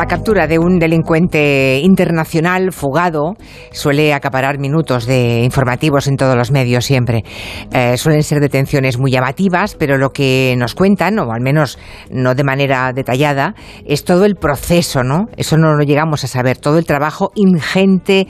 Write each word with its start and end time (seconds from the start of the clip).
La 0.00 0.06
captura 0.06 0.46
de 0.46 0.58
un 0.58 0.78
delincuente 0.78 1.78
internacional 1.84 2.72
fugado 2.72 3.34
suele 3.70 4.14
acaparar 4.14 4.58
minutos 4.58 5.04
de 5.04 5.42
informativos 5.44 6.06
en 6.06 6.16
todos 6.16 6.36
los 6.36 6.50
medios 6.50 6.86
siempre. 6.86 7.22
Eh, 7.70 7.98
suelen 7.98 8.22
ser 8.22 8.40
detenciones 8.40 8.96
muy 8.96 9.10
llamativas, 9.10 9.74
pero 9.74 9.98
lo 9.98 10.08
que 10.08 10.54
nos 10.56 10.74
cuentan, 10.74 11.18
o 11.18 11.30
al 11.32 11.42
menos 11.42 11.78
no 12.10 12.34
de 12.34 12.44
manera 12.44 12.94
detallada, 12.94 13.54
es 13.84 14.02
todo 14.04 14.24
el 14.24 14.36
proceso, 14.36 15.02
¿no? 15.02 15.26
Eso 15.36 15.58
no 15.58 15.74
lo 15.74 15.84
llegamos 15.84 16.24
a 16.24 16.28
saber, 16.28 16.56
todo 16.56 16.78
el 16.78 16.86
trabajo 16.86 17.30
ingente, 17.34 18.26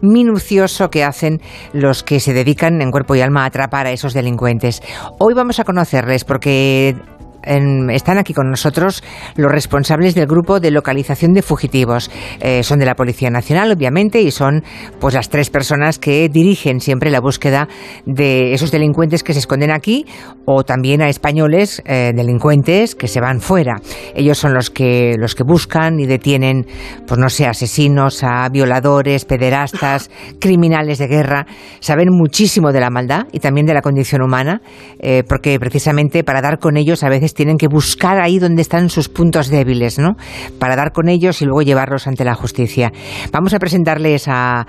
minucioso 0.00 0.90
que 0.90 1.04
hacen 1.04 1.40
los 1.72 2.02
que 2.02 2.18
se 2.18 2.32
dedican 2.32 2.82
en 2.82 2.90
cuerpo 2.90 3.14
y 3.14 3.20
alma 3.20 3.44
a 3.44 3.46
atrapar 3.46 3.86
a 3.86 3.92
esos 3.92 4.12
delincuentes. 4.12 4.82
Hoy 5.20 5.34
vamos 5.34 5.60
a 5.60 5.64
conocerles 5.64 6.24
porque 6.24 6.96
están 7.44 8.18
aquí 8.18 8.34
con 8.34 8.50
nosotros 8.50 9.02
los 9.36 9.50
responsables 9.50 10.14
del 10.14 10.26
grupo 10.26 10.60
de 10.60 10.70
localización 10.70 11.32
de 11.32 11.42
fugitivos. 11.42 12.10
Eh, 12.40 12.62
son 12.62 12.78
de 12.78 12.86
la 12.86 12.94
Policía 12.94 13.30
Nacional, 13.30 13.72
obviamente, 13.72 14.20
y 14.20 14.30
son 14.30 14.62
pues 15.00 15.14
las 15.14 15.28
tres 15.28 15.50
personas 15.50 15.98
que 15.98 16.28
dirigen 16.28 16.80
siempre 16.80 17.10
la 17.10 17.20
búsqueda 17.20 17.68
de 18.06 18.54
esos 18.54 18.70
delincuentes 18.70 19.22
que 19.22 19.32
se 19.32 19.40
esconden 19.40 19.70
aquí 19.70 20.06
o 20.44 20.64
también 20.64 21.02
a 21.02 21.08
españoles 21.08 21.82
eh, 21.84 22.12
delincuentes 22.14 22.94
que 22.94 23.08
se 23.08 23.20
van 23.20 23.40
fuera. 23.40 23.76
Ellos 24.14 24.38
son 24.38 24.54
los 24.54 24.70
que 24.70 25.16
los 25.18 25.34
que 25.34 25.44
buscan 25.44 26.00
y 26.00 26.06
detienen, 26.06 26.66
pues 27.06 27.18
no 27.18 27.28
sé, 27.28 27.46
asesinos, 27.46 28.22
a 28.24 28.48
violadores, 28.48 29.24
pederastas, 29.24 30.10
criminales 30.40 30.98
de 30.98 31.06
guerra. 31.06 31.46
Saben 31.80 32.08
muchísimo 32.10 32.72
de 32.72 32.80
la 32.80 32.90
maldad 32.90 33.26
y 33.32 33.40
también 33.40 33.66
de 33.66 33.74
la 33.74 33.82
condición 33.82 34.22
humana, 34.22 34.60
eh, 34.98 35.22
porque 35.28 35.58
precisamente 35.58 36.24
para 36.24 36.40
dar 36.40 36.58
con 36.58 36.76
ellos 36.76 37.02
a 37.02 37.08
veces 37.08 37.31
tienen 37.34 37.56
que 37.56 37.68
buscar 37.68 38.20
ahí 38.20 38.38
donde 38.38 38.62
están 38.62 38.88
sus 38.88 39.08
puntos 39.08 39.48
débiles, 39.48 39.98
¿no? 39.98 40.16
Para 40.58 40.76
dar 40.76 40.92
con 40.92 41.08
ellos 41.08 41.42
y 41.42 41.44
luego 41.44 41.62
llevarlos 41.62 42.06
ante 42.06 42.24
la 42.24 42.34
justicia. 42.34 42.92
Vamos 43.32 43.54
a 43.54 43.58
presentarles 43.58 44.26
a, 44.28 44.66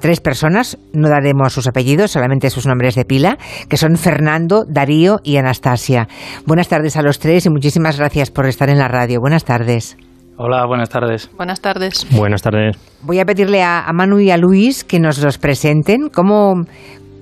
tres 0.00 0.20
personas, 0.20 0.78
no 0.92 1.08
daremos 1.08 1.52
sus 1.52 1.66
apellidos, 1.66 2.10
solamente 2.10 2.50
sus 2.50 2.66
nombres 2.66 2.94
de 2.94 3.04
pila, 3.04 3.38
que 3.68 3.76
son 3.76 3.96
Fernando, 3.96 4.64
Darío 4.68 5.20
y 5.22 5.36
Anastasia. 5.36 6.08
Buenas 6.46 6.68
tardes 6.68 6.96
a 6.96 7.02
los 7.02 7.18
tres 7.18 7.46
y 7.46 7.50
muchísimas 7.50 7.98
gracias 7.98 8.30
por 8.30 8.46
estar 8.46 8.68
en 8.68 8.78
la 8.78 8.88
radio. 8.88 9.20
Buenas 9.20 9.44
tardes. 9.44 9.96
Hola, 10.36 10.66
buenas 10.66 10.88
tardes. 10.88 11.30
Buenas 11.36 11.60
tardes. 11.60 12.06
Buenas 12.10 12.42
tardes. 12.42 12.76
Voy 13.02 13.20
a 13.20 13.24
pedirle 13.24 13.62
a, 13.62 13.88
Manu 13.92 14.18
y 14.18 14.30
a 14.30 14.36
Luis 14.36 14.82
que 14.82 14.98
nos 14.98 15.22
los 15.22 15.38
presenten. 15.38 16.08
¿Cómo, 16.08 16.64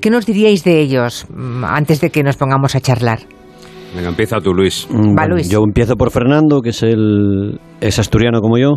¿Qué 0.00 0.08
nos 0.08 0.24
diríais 0.24 0.64
de 0.64 0.80
ellos 0.80 1.26
mm, 1.28 1.64
antes 1.64 2.00
de 2.00 2.10
que 2.10 2.22
nos 2.22 2.36
pongamos 2.36 2.74
a 2.74 2.80
charlar? 2.80 3.20
Venga, 3.94 4.08
empieza 4.08 4.40
tú, 4.40 4.54
Luis. 4.54 4.86
Mm, 4.90 5.16
Va, 5.18 5.26
Luis. 5.26 5.48
Yo 5.50 5.60
empiezo 5.64 5.96
por 5.96 6.10
Fernando, 6.10 6.60
que 6.60 6.70
es 6.70 6.82
el 6.82 7.60
es 7.80 7.98
asturiano 7.98 8.40
como 8.40 8.58
yo. 8.58 8.74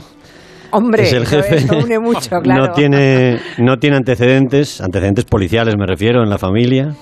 Hombre, 0.71 1.03
es 1.03 1.13
el 1.13 1.25
jefe. 1.25 1.65
une 1.73 1.99
mucho, 1.99 2.39
claro. 2.43 2.67
No 2.67 2.73
tiene, 2.73 3.39
no 3.59 3.77
tiene 3.77 3.97
antecedentes, 3.97 4.81
antecedentes 4.81 5.25
policiales 5.25 5.75
me 5.77 5.85
refiero, 5.85 6.21
en 6.21 6.29
la 6.29 6.37
familia. 6.37 6.93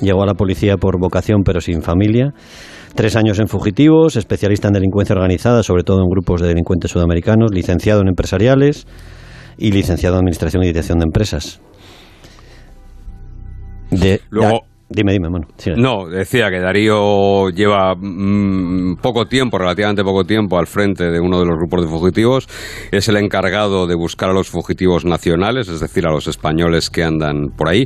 Llegó 0.00 0.22
a 0.22 0.26
la 0.26 0.34
policía 0.34 0.76
por 0.78 0.98
vocación, 0.98 1.42
pero 1.44 1.60
sin 1.60 1.82
familia. 1.82 2.32
Tres 2.94 3.14
años 3.14 3.38
en 3.38 3.46
fugitivos, 3.46 4.16
especialista 4.16 4.68
en 4.68 4.74
delincuencia 4.74 5.14
organizada, 5.14 5.62
sobre 5.62 5.84
todo 5.84 5.98
en 5.98 6.08
grupos 6.08 6.40
de 6.40 6.48
delincuentes 6.48 6.90
sudamericanos, 6.90 7.52
licenciado 7.52 8.00
en 8.00 8.08
empresariales 8.08 8.86
y 9.58 9.70
licenciado 9.70 10.16
en 10.16 10.20
administración 10.20 10.64
y 10.64 10.66
dirección 10.66 10.98
de 10.98 11.04
empresas. 11.04 11.60
De, 13.90 14.20
Luego, 14.30 14.62
Dime, 14.92 15.12
dime, 15.12 15.30
mano. 15.30 15.46
No, 15.76 16.08
decía 16.08 16.50
que 16.50 16.58
Darío 16.58 17.48
lleva 17.50 17.94
mm, 17.94 18.96
poco 18.96 19.24
tiempo, 19.26 19.56
relativamente 19.56 20.02
poco 20.02 20.24
tiempo, 20.24 20.58
al 20.58 20.66
frente 20.66 21.04
de 21.12 21.20
uno 21.20 21.38
de 21.38 21.46
los 21.46 21.58
grupos 21.58 21.82
de 21.82 21.88
fugitivos. 21.88 22.48
Es 22.90 23.08
el 23.08 23.16
encargado 23.16 23.86
de 23.86 23.94
buscar 23.94 24.30
a 24.30 24.32
los 24.32 24.48
fugitivos 24.48 25.04
nacionales, 25.04 25.68
es 25.68 25.78
decir, 25.78 26.08
a 26.08 26.10
los 26.10 26.26
españoles 26.26 26.90
que 26.90 27.04
andan 27.04 27.50
por 27.56 27.68
ahí. 27.68 27.84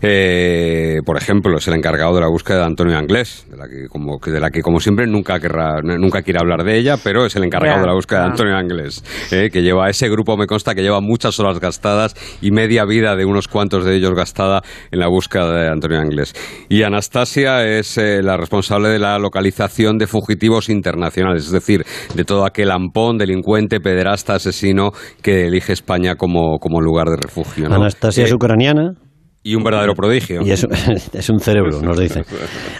Eh, 0.00 1.00
por 1.04 1.18
ejemplo, 1.18 1.58
es 1.58 1.68
el 1.68 1.74
encargado 1.74 2.14
de 2.14 2.22
la 2.22 2.28
búsqueda 2.28 2.60
de 2.60 2.64
Antonio 2.64 2.96
Anglés, 2.96 3.46
de 3.50 3.58
la 3.58 3.68
que, 3.68 3.88
como, 3.90 4.18
de 4.18 4.40
la 4.40 4.50
que, 4.50 4.62
como 4.62 4.80
siempre, 4.80 5.06
nunca, 5.06 5.38
querrá, 5.40 5.82
nunca 5.82 6.22
quiere 6.22 6.38
hablar 6.40 6.64
de 6.64 6.78
ella, 6.78 6.96
pero 7.04 7.26
es 7.26 7.36
el 7.36 7.44
encargado 7.44 7.82
de 7.82 7.86
la 7.86 7.92
búsqueda 7.92 8.20
de 8.20 8.26
Antonio 8.28 8.56
Anglés, 8.56 9.04
eh, 9.30 9.50
que 9.52 9.60
lleva 9.60 9.90
ese 9.90 10.08
grupo, 10.08 10.38
me 10.38 10.46
consta 10.46 10.74
que 10.74 10.80
lleva 10.80 11.02
muchas 11.02 11.38
horas 11.38 11.60
gastadas 11.60 12.14
y 12.40 12.50
media 12.50 12.86
vida 12.86 13.14
de 13.14 13.26
unos 13.26 13.46
cuantos 13.46 13.84
de 13.84 13.94
ellos 13.94 14.14
gastada 14.14 14.62
en 14.90 15.00
la 15.00 15.08
búsqueda 15.08 15.52
de 15.52 15.68
Antonio 15.68 15.98
Anglés. 15.98 16.29
Y 16.68 16.82
Anastasia 16.82 17.66
es 17.66 17.98
eh, 17.98 18.22
la 18.22 18.36
responsable 18.36 18.88
de 18.88 18.98
la 18.98 19.18
localización 19.18 19.98
de 19.98 20.06
fugitivos 20.06 20.68
internacionales, 20.68 21.46
es 21.46 21.52
decir, 21.52 21.84
de 22.14 22.24
todo 22.24 22.44
aquel 22.44 22.70
ampón, 22.70 23.18
delincuente, 23.18 23.80
pederasta, 23.80 24.34
asesino 24.34 24.90
que 25.22 25.46
elige 25.46 25.72
España 25.72 26.16
como, 26.16 26.58
lugar 26.80 27.08
de 27.08 27.16
refugio. 27.16 27.66
Anastasia 27.66 28.24
es 28.24 28.30
eh, 28.30 28.34
ucraniana. 28.34 28.94
Y 29.42 29.54
un 29.54 29.64
verdadero 29.64 29.94
prodigio. 29.94 30.42
Y 30.42 30.50
es, 30.50 30.64
un 31.30 31.40
cerebro, 31.40 31.80
nos 31.80 31.98
dice. 31.98 32.22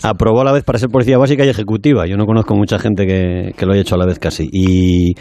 Aprobó 0.03 0.43
a 0.43 0.45
la 0.45 0.53
vez 0.53 0.63
para 0.63 0.79
ser 0.79 0.91
policía 0.91 1.17
básica 1.17 1.45
y 1.45 1.49
ejecutiva. 1.49 2.07
Yo 2.07 2.17
no 2.17 2.27
conozco 2.27 2.55
mucha 2.55 2.79
gente 2.79 3.07
que, 3.07 3.53
que 3.57 3.67
lo 3.67 3.73
haya 3.73 3.83
hecho 3.83 3.95
a 3.95 3.99
la 3.99 4.07
vez 4.07 4.19
casi. 4.19 4.49
Y 4.53 5.15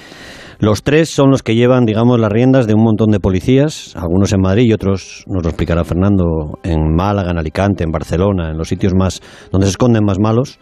los 0.60 0.84
tres 0.84 1.10
son 1.10 1.32
los 1.32 1.42
que 1.42 1.56
llevan, 1.56 1.86
digamos, 1.86 2.20
las 2.20 2.30
riendas 2.30 2.68
de 2.68 2.74
un 2.74 2.84
montón 2.84 3.12
de 3.12 3.22
policías, 3.22 3.96
algunos 3.96 4.34
en 4.34 4.42
Madrid 4.42 4.66
y 4.66 4.74
otros, 4.74 5.24
nos 5.26 5.42
lo 5.42 5.50
explicará 5.50 5.86
Fernando, 5.86 6.26
en 6.64 6.94
Málaga, 6.94 7.32
en 7.32 7.38
Alicante, 7.38 7.86
en 7.86 7.92
Barcelona, 7.92 8.50
en 8.52 8.58
los 8.58 8.68
sitios 8.68 8.94
más 8.94 9.22
donde 9.54 9.68
se 9.68 9.72
esconden 9.72 10.04
más 10.04 10.20
malos 10.20 10.60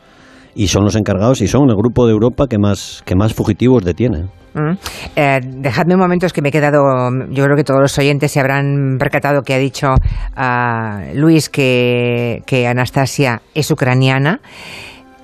y 0.54 0.68
son 0.68 0.84
los 0.84 0.96
encargados 0.96 1.42
y 1.42 1.48
son 1.48 1.70
el 1.70 1.76
grupo 1.76 2.06
de 2.06 2.14
Europa 2.14 2.46
que 2.48 2.60
más, 2.60 3.02
que 3.06 3.16
más 3.16 3.34
fugitivos 3.34 3.84
detiene. 3.84 4.30
Mm. 4.58 4.78
Eh, 5.16 5.40
dejadme 5.44 5.94
un 5.94 6.00
momento, 6.00 6.26
es 6.26 6.34
que 6.34 6.42
me 6.42 6.50
he 6.50 6.52
quedado. 6.52 6.82
Yo 7.30 7.44
creo 7.44 7.56
que 7.56 7.64
todos 7.64 7.80
los 7.80 7.98
oyentes 8.00 8.32
se 8.32 8.40
habrán 8.40 8.98
percatado 8.98 9.44
que 9.44 9.54
ha 9.54 9.60
dicho 9.60 9.94
uh, 9.94 11.16
Luis 11.16 11.50
que, 11.50 12.42
que 12.48 12.68
Anastasia 12.68 13.42
es 13.54 13.70
ucraniana. 13.70 14.40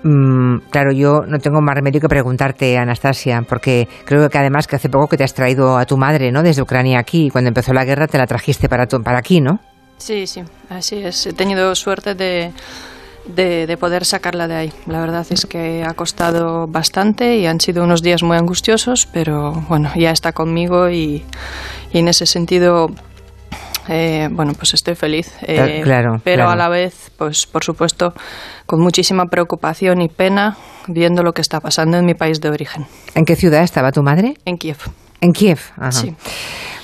Mm, 0.03 0.57
claro, 0.69 0.91
yo 0.91 1.21
no 1.25 1.39
tengo 1.39 1.61
más 1.61 1.75
remedio 1.75 1.99
que 1.99 2.09
preguntarte, 2.09 2.77
Anastasia, 2.77 3.41
porque 3.47 3.87
creo 4.05 4.29
que 4.29 4.37
además 4.37 4.67
que 4.67 4.75
hace 4.75 4.89
poco 4.89 5.07
que 5.07 5.17
te 5.17 5.23
has 5.23 5.33
traído 5.33 5.77
a 5.77 5.85
tu 5.85 5.97
madre, 5.97 6.31
¿no? 6.31 6.43
Desde 6.43 6.61
Ucrania 6.61 6.99
aquí, 6.99 7.29
cuando 7.31 7.47
empezó 7.47 7.73
la 7.73 7.85
guerra 7.85 8.07
te 8.07 8.17
la 8.17 8.27
trajiste 8.27 8.69
para, 8.69 8.85
para 8.85 9.17
aquí, 9.17 9.41
¿no? 9.41 9.59
Sí, 9.97 10.27
sí, 10.27 10.43
así 10.69 10.97
es. 10.97 11.25
He 11.25 11.33
tenido 11.33 11.73
suerte 11.73 12.13
de, 12.13 12.51
de, 13.25 13.77
poder 13.79 14.05
sacarla 14.05 14.47
de 14.47 14.55
ahí. 14.55 14.73
La 14.87 14.99
verdad 14.99 15.25
es 15.29 15.45
que 15.45 15.83
ha 15.83 15.93
costado 15.93 16.67
bastante 16.67 17.37
y 17.37 17.45
han 17.45 17.59
sido 17.59 17.83
unos 17.83 18.01
días 18.01 18.23
muy 18.23 18.37
angustiosos, 18.37 19.07
pero 19.11 19.51
bueno, 19.67 19.91
ya 19.95 20.11
está 20.11 20.31
conmigo 20.31 20.89
y, 20.89 21.23
y 21.91 21.99
en 21.99 22.07
ese 22.07 22.25
sentido 22.25 22.89
eh, 23.87 24.29
bueno, 24.31 24.53
pues 24.53 24.73
estoy 24.73 24.95
feliz. 24.95 25.33
Eh, 25.41 25.81
claro, 25.83 26.21
pero 26.23 26.49
a 26.49 26.55
la 26.55 26.69
vez, 26.69 27.11
pues 27.17 27.45
por 27.45 27.63
supuesto, 27.63 28.13
con 28.65 28.81
muchísima 28.81 29.25
preocupación 29.25 30.01
y 30.01 30.09
pena 30.09 30.57
viendo 30.87 31.23
lo 31.23 31.33
que 31.33 31.41
está 31.41 31.59
pasando 31.59 31.97
en 31.97 32.05
mi 32.05 32.13
país 32.13 32.39
de 32.39 32.49
origen. 32.49 32.85
¿En 33.15 33.25
qué 33.25 33.35
ciudad 33.35 33.63
estaba 33.63 33.91
tu 33.91 34.01
madre? 34.03 34.35
En 34.45 34.57
Kiev. 34.57 34.77
En 35.23 35.31
Kiev, 35.31 35.59
Sí. 35.91 36.13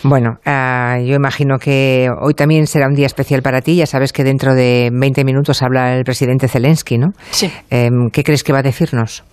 Bueno, 0.01 0.37
ah, 0.45 0.97
yo 1.05 1.13
imagino 1.15 1.57
que 1.59 2.07
hoy 2.21 2.33
también 2.33 2.67
será 2.67 2.87
un 2.87 2.93
día 2.93 3.05
especial 3.05 3.41
para 3.41 3.59
ti. 3.59 3.75
Ya 3.75 3.85
sabes 3.85 4.13
que 4.13 4.23
dentro 4.23 4.55
de 4.55 4.89
20 4.93 5.25
minutos 5.25 5.61
habla 5.61 5.93
el 5.93 6.05
presidente 6.05 6.47
Zelensky, 6.47 6.97
¿no? 6.97 7.11
Sí. 7.31 7.51
Em, 7.69 8.09
¿Qué 8.09 8.23
crees 8.23 8.45
que 8.45 8.53
va 8.53 8.59
a 8.59 8.63
decirnos? 8.63 9.25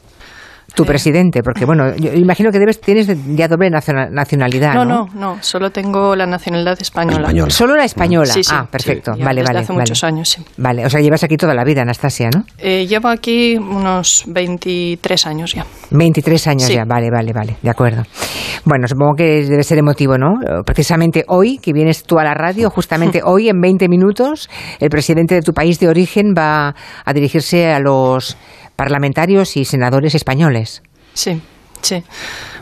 Tu 0.76 0.84
presidente? 0.84 1.42
Porque, 1.42 1.64
bueno, 1.64 1.97
yo 1.97 2.12
imagino 2.12 2.53
que 2.53 2.59
debes, 2.60 2.81
tienes 2.81 3.09
ya 3.34 3.48
doble 3.48 3.70
nacionalidad. 3.70 4.75
No, 4.75 4.84
no, 4.84 5.09
no, 5.14 5.38
solo 5.41 5.70
tengo 5.70 6.14
la 6.14 6.26
nacionalidad 6.26 6.81
española. 6.81 7.32
Solo 7.48 7.75
la 7.75 7.84
española. 7.84 8.32
Ah, 8.53 8.69
perfecto. 8.70 9.12
Vale, 9.12 9.41
desde 9.41 9.44
vale. 9.44 9.59
hace 9.60 9.72
muchos 9.72 10.04
años, 10.04 10.28
sí. 10.28 10.44
Vale, 10.59 10.84
o 10.84 10.91
sea, 10.91 11.00
llevas 11.00 11.25
aquí 11.25 11.37
toda 11.37 11.54
la 11.54 11.64
vida, 11.64 11.82
Anastasia, 11.82 12.28
¿no? 12.32 12.44
Eh, 12.59 12.87
llevo 12.87 13.09
aquí 13.09 13.56
unos 13.56 14.25
23 14.26 15.26
años 15.26 15.55
ya. 15.55 15.67
23 15.90 16.46
años 16.46 16.69
ya, 16.69 16.84
vale, 16.84 17.11
vale, 17.11 17.32
vale, 17.32 17.56
de 17.62 17.70
acuerdo. 17.70 18.02
Bueno, 18.64 18.87
supongo 18.87 19.14
que 19.17 19.44
debe 19.44 19.62
ser 19.62 19.79
emotivo, 19.79 20.19
¿no? 20.19 20.34
Precisamente 20.64 21.25
hoy, 21.29 21.58
que 21.58 21.72
vienes 21.72 22.02
tú 22.02 22.19
a 22.19 22.25
la 22.25 22.34
radio, 22.34 22.69
justamente 22.70 23.22
hoy, 23.25 23.49
en 23.49 23.61
20 23.61 23.88
minutos, 23.88 24.50
el 24.79 24.90
presidente 24.90 25.34
de 25.37 25.43
tu 25.43 25.52
país 25.52 25.81
de 25.81 25.88
origen 25.88 26.34
va 26.37 26.75
a 27.05 27.12
dirigirse 27.14 27.72
a 27.72 27.81
los 27.81 28.37
parlamentarios 28.76 29.56
y 29.56 29.64
senadores 29.64 30.14
españoles. 30.14 30.82
Sí, 31.14 31.40
sí. 31.81 32.05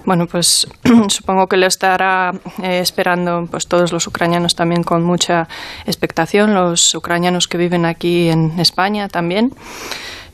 Bueno, 0.05 0.27
pues 0.27 0.67
supongo 1.09 1.47
que 1.47 1.57
lo 1.57 1.67
estará 1.67 2.33
eh, 2.63 2.79
esperando 2.81 3.47
pues 3.51 3.67
todos 3.67 3.93
los 3.93 4.07
ucranianos 4.07 4.55
también 4.55 4.83
con 4.83 5.03
mucha 5.03 5.49
expectación, 5.87 6.55
los 6.55 6.95
ucranianos 6.95 7.49
que 7.49 7.59
viven 7.59 7.87
aquí 7.87 8.29
en 8.29 8.59
España 8.61 9.09
también. 9.09 9.53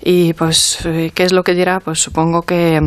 Y 0.02 0.32
pues, 0.32 0.84
eh, 0.86 1.12
¿qué 1.14 1.24
es 1.24 1.32
lo 1.32 1.44
que 1.44 1.54
dirá? 1.54 1.80
Pues 1.80 2.00
supongo 2.00 2.42
que 2.42 2.80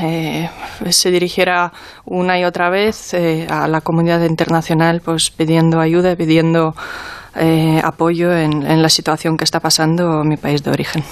eh, 0.00 0.50
se 0.90 1.10
dirigiera 1.10 1.72
una 2.04 2.38
y 2.38 2.44
otra 2.44 2.70
vez 2.70 3.14
a 3.14 3.68
la 3.68 3.80
comunidad 3.80 4.22
internacional 4.22 5.00
pues 5.00 5.30
pidiendo 5.30 5.80
ayuda, 5.80 6.16
pidiendo 6.16 6.74
apoyo 7.82 8.32
en, 8.36 8.82
la 8.82 8.88
situación 8.88 9.36
que 9.36 9.44
está 9.44 9.60
pasando 9.60 10.22
mi 10.24 10.36
país 10.36 10.62
de 10.62 10.70
origen. 10.70 11.02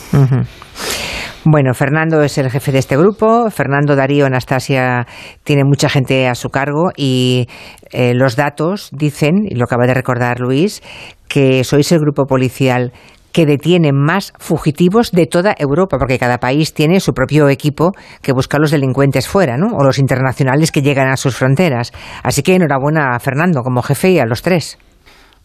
Bueno, 1.45 1.75
Fernando 1.75 2.23
es 2.23 2.39
el 2.39 2.51
jefe 2.51 2.71
de 2.71 2.79
este 2.79 2.97
grupo. 2.97 3.51
Fernando 3.51 3.97
Darío 3.97 4.27
Anastasia 4.27 5.09
tiene 5.43 5.65
mucha 5.65 5.89
gente 5.89 6.29
a 6.29 6.37
su 6.37 6.51
cargo 6.51 6.91
y 6.97 7.49
eh, 7.91 8.15
los 8.15 8.37
datos 8.37 8.91
dicen, 8.93 9.47
y 9.49 9.57
lo 9.57 9.65
acaba 9.65 9.87
de 9.87 9.95
recordar 9.95 10.39
Luis, 10.39 10.83
que 11.27 11.65
sois 11.65 11.91
el 11.91 11.99
grupo 11.99 12.27
policial 12.27 12.93
que 13.33 13.45
detiene 13.45 13.91
más 13.93 14.33
fugitivos 14.39 15.11
de 15.11 15.27
toda 15.27 15.55
Europa, 15.59 15.97
porque 15.99 16.19
cada 16.19 16.39
país 16.39 16.75
tiene 16.75 17.01
su 17.01 17.13
propio 17.13 17.49
equipo 17.49 17.91
que 18.21 18.33
busca 18.33 18.59
a 18.59 18.61
los 18.61 18.71
delincuentes 18.71 19.27
fuera, 19.27 19.57
¿no? 19.57 19.75
O 19.77 19.83
los 19.83 19.99
internacionales 19.99 20.71
que 20.71 20.83
llegan 20.83 21.09
a 21.09 21.17
sus 21.17 21.35
fronteras. 21.35 21.93
Así 22.23 22.43
que 22.43 22.55
enhorabuena 22.55 23.17
a 23.17 23.19
Fernando 23.19 23.63
como 23.63 23.83
jefe 23.83 24.11
y 24.13 24.19
a 24.21 24.27
los 24.27 24.43
tres. 24.43 24.79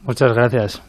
Muchas 0.04 0.34
gracias. 0.34 0.82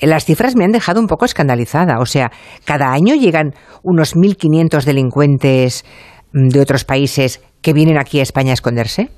Las 0.00 0.24
cifras 0.24 0.56
me 0.56 0.64
han 0.64 0.72
dejado 0.72 1.00
un 1.00 1.06
poco 1.06 1.24
escandalizada. 1.24 1.98
O 2.00 2.06
sea, 2.06 2.30
cada 2.64 2.92
año 2.92 3.14
llegan 3.14 3.52
unos 3.82 4.14
1.500 4.14 4.84
delincuentes 4.84 5.84
mm, 6.32 6.48
de 6.48 6.60
otros 6.60 6.84
países 6.84 7.42
que 7.62 7.72
vienen 7.72 7.98
aquí 7.98 8.20
a 8.20 8.22
España 8.22 8.50
a 8.50 8.54
esconderse. 8.54 9.10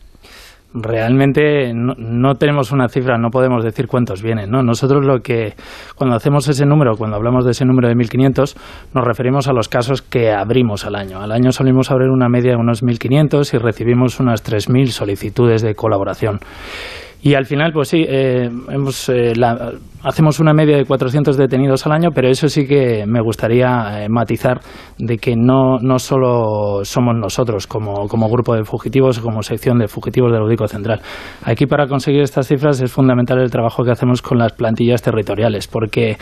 Realmente 0.74 1.72
no, 1.74 2.34
tenemos 2.34 2.72
una 2.72 2.88
cifra, 2.88 3.16
no 3.16 3.30
podemos 3.30 3.64
decir 3.64 3.86
cuántos 3.86 4.22
vienen. 4.22 4.50
¿no? 4.50 4.62
Nosotros 4.62 5.04
lo 5.04 5.20
que, 5.20 5.54
cuando 5.96 6.14
hacemos 6.14 6.46
ese 6.46 6.66
número, 6.66 6.94
cuando 6.96 7.16
hablamos 7.16 7.46
de 7.46 7.52
ese 7.52 7.64
número 7.64 7.88
de 7.88 7.94
1.500, 7.94 8.54
nos 8.94 9.04
referimos 9.04 9.48
a 9.48 9.54
los 9.54 9.68
casos 9.68 10.02
que 10.02 10.30
abrimos 10.30 10.84
al 10.84 10.94
año. 10.94 11.22
Al 11.22 11.32
año 11.32 11.52
solimos 11.52 11.90
abrir 11.90 12.10
una 12.10 12.28
media 12.28 12.50
de 12.52 12.56
unos 12.58 12.82
1.500 12.82 13.54
y 13.54 13.58
recibimos 13.58 14.20
unas 14.20 14.44
3.000 14.44 14.88
solicitudes 14.88 15.62
de 15.62 15.74
colaboración. 15.74 16.38
Y 17.22 17.34
al 17.34 17.46
final, 17.46 17.72
pues 17.72 17.88
sí, 17.88 18.04
eh, 18.08 18.50
hemos, 18.68 19.08
eh, 19.08 19.32
hacemos 20.02 20.40
una 20.40 20.52
media 20.52 20.76
de 20.76 20.84
400 20.84 21.36
detenidos 21.36 21.86
al 21.86 21.92
año, 21.92 22.10
pero 22.14 22.28
eso 22.28 22.48
sí 22.48 22.66
que 22.66 23.04
me 23.06 23.20
gustaría 23.20 24.04
eh, 24.04 24.08
matizar 24.08 24.60
de 24.98 25.18
que 25.18 25.34
no, 25.36 25.78
no 25.78 25.98
solo 25.98 26.84
somos 26.84 27.14
nosotros 27.16 27.66
como, 27.66 28.08
como 28.08 28.28
grupo 28.28 28.54
de 28.54 28.64
fugitivos 28.64 29.18
o 29.18 29.22
como 29.22 29.42
sección 29.42 29.78
de 29.78 29.88
fugitivos 29.88 30.32
del 30.32 30.42
Audito 30.42 30.66
Central. 30.68 31.00
Aquí 31.44 31.66
para 31.66 31.86
conseguir 31.86 32.22
estas 32.22 32.46
cifras 32.46 32.80
es 32.80 32.92
fundamental 32.92 33.40
el 33.40 33.50
trabajo 33.50 33.84
que 33.84 33.90
hacemos 33.90 34.22
con 34.22 34.38
las 34.38 34.52
plantillas 34.52 35.02
territoriales, 35.02 35.66
porque 35.66 36.16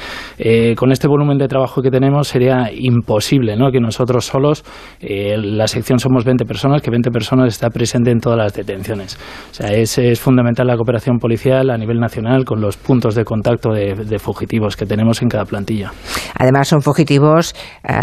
con 0.76 0.93
este 0.93 1.08
volumen 1.08 1.38
de 1.38 1.49
trabajo 1.49 1.82
que 1.82 1.90
tenemos 1.90 2.28
sería 2.28 2.70
imposible 2.73 3.56
¿no? 3.56 3.70
que 3.70 3.81
nosotros 3.81 4.25
solos, 4.25 4.64
la 5.00 5.67
sección 5.67 5.99
somos 5.99 6.25
20 6.25 6.44
personas, 6.44 6.82
que 6.82 6.90
20 6.90 7.11
personas 7.11 7.49
está 7.49 7.70
presente 7.70 8.11
en 8.11 8.20
todas 8.20 8.38
las 8.38 8.55
detenciones. 8.55 9.19
O 9.50 9.55
sea, 9.55 9.73
es, 9.73 9.99
es 9.99 10.20
fundamental 10.20 10.67
la 10.67 10.75
operación 10.75 11.19
policial 11.19 11.70
a 11.70 11.78
nivel 11.78 11.99
nacional 11.99 12.44
con 12.44 12.61
los 12.61 12.76
puntos 12.76 13.14
de 13.14 13.25
contacto 13.25 13.65
de, 13.72 14.18
fugitivos 14.18 14.76
que 14.76 14.86
tenemos 14.86 15.22
en 15.22 15.28
cada 15.28 15.44
plantilla. 15.44 15.92
Además 16.38 16.68
son 16.68 16.82
fugitivos 16.82 17.54
eh, 17.84 17.94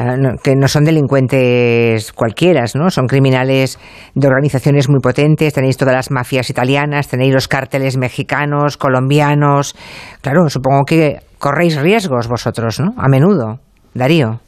que 0.44 0.56
no 0.56 0.68
son 0.68 0.84
delincuentes 0.84 2.12
cualquiera, 2.14 2.66
¿no? 2.76 2.90
Son 2.90 3.08
criminales 3.08 3.80
de 4.16 4.28
organizaciones 4.28 4.90
muy 4.90 5.00
potentes, 5.00 5.54
tenéis 5.54 5.78
todas 5.78 5.96
las 5.96 6.12
mafias 6.12 6.50
italianas, 6.50 7.08
tenéis 7.08 7.34
los 7.34 7.48
cárteles 7.48 7.98
mexicanos, 7.98 8.78
colombianos. 8.78 9.76
Claro, 10.22 10.50
supongo 10.50 10.84
que 10.86 11.20
corréis 11.40 11.80
riesgos 11.80 12.28
vosotros, 12.28 12.80
¿no? 12.80 12.94
A 12.98 13.08
menudo. 13.08 13.60
Darío. 13.94 14.40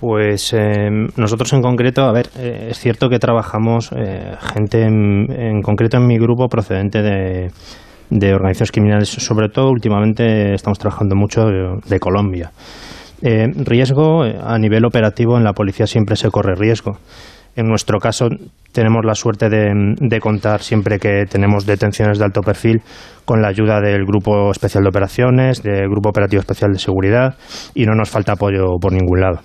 Pues 0.00 0.52
eh, 0.52 0.90
nosotros 1.16 1.52
en 1.52 1.60
concreto, 1.60 2.02
a 2.02 2.12
ver, 2.12 2.28
eh, 2.38 2.68
es 2.70 2.78
cierto 2.78 3.08
que 3.08 3.18
trabajamos 3.18 3.90
eh, 3.96 4.36
gente 4.54 4.82
en, 4.82 5.60
concreto 5.62 5.96
en 5.96 6.06
mi 6.06 6.18
grupo 6.18 6.48
procedente 6.48 7.02
de, 7.02 7.50
de, 8.10 8.34
organizaciones 8.34 8.72
criminales, 8.72 9.08
sobre 9.08 9.48
todo 9.48 9.70
últimamente 9.70 10.54
estamos 10.54 10.78
trabajando 10.78 11.14
mucho 11.14 11.46
de, 11.46 12.00
Colombia. 12.00 12.52
riesgo 13.22 14.22
a 14.22 14.58
nivel 14.58 14.84
operativo 14.84 15.36
en 15.36 15.44
la 15.44 15.52
policía 15.52 15.86
siempre 15.86 16.16
se 16.16 16.30
corre 16.30 16.54
riesgo. 16.54 16.98
En 17.56 17.66
nuestro 17.66 17.98
caso 17.98 18.28
tenemos 18.72 19.04
la 19.04 19.16
suerte 19.16 19.48
de, 19.48 19.72
de, 19.98 20.20
contar 20.20 20.62
siempre 20.62 20.98
que 20.98 21.24
tenemos 21.28 21.66
detenciones 21.66 22.18
de 22.18 22.24
alto 22.24 22.40
perfil 22.40 22.82
con 23.24 23.42
la 23.42 23.48
ayuda 23.48 23.80
del 23.80 24.04
Grupo 24.04 24.52
Especial 24.52 24.84
de 24.84 24.90
Operaciones, 24.90 25.62
del 25.62 25.88
Grupo 25.88 26.10
Operativo 26.10 26.40
Especial 26.40 26.72
de 26.72 26.78
Seguridad 26.78 27.34
y 27.74 27.84
no 27.84 27.94
nos 27.96 28.10
falta 28.10 28.34
apoyo 28.34 28.78
por 28.80 28.92
ningún 28.92 29.20
lado. 29.20 29.40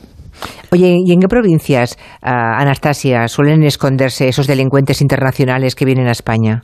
Oye, 0.71 0.98
¿y 1.04 1.12
en 1.12 1.19
qué 1.19 1.27
provincias, 1.27 1.98
ah, 2.21 2.59
Anastasia, 2.59 3.27
suelen 3.27 3.63
esconderse 3.63 4.27
esos 4.27 4.48
delincuentes 4.48 5.01
internacionales 5.01 5.75
que 5.75 5.86
vienen 5.86 6.07
a 6.07 6.12
España? 6.12 6.63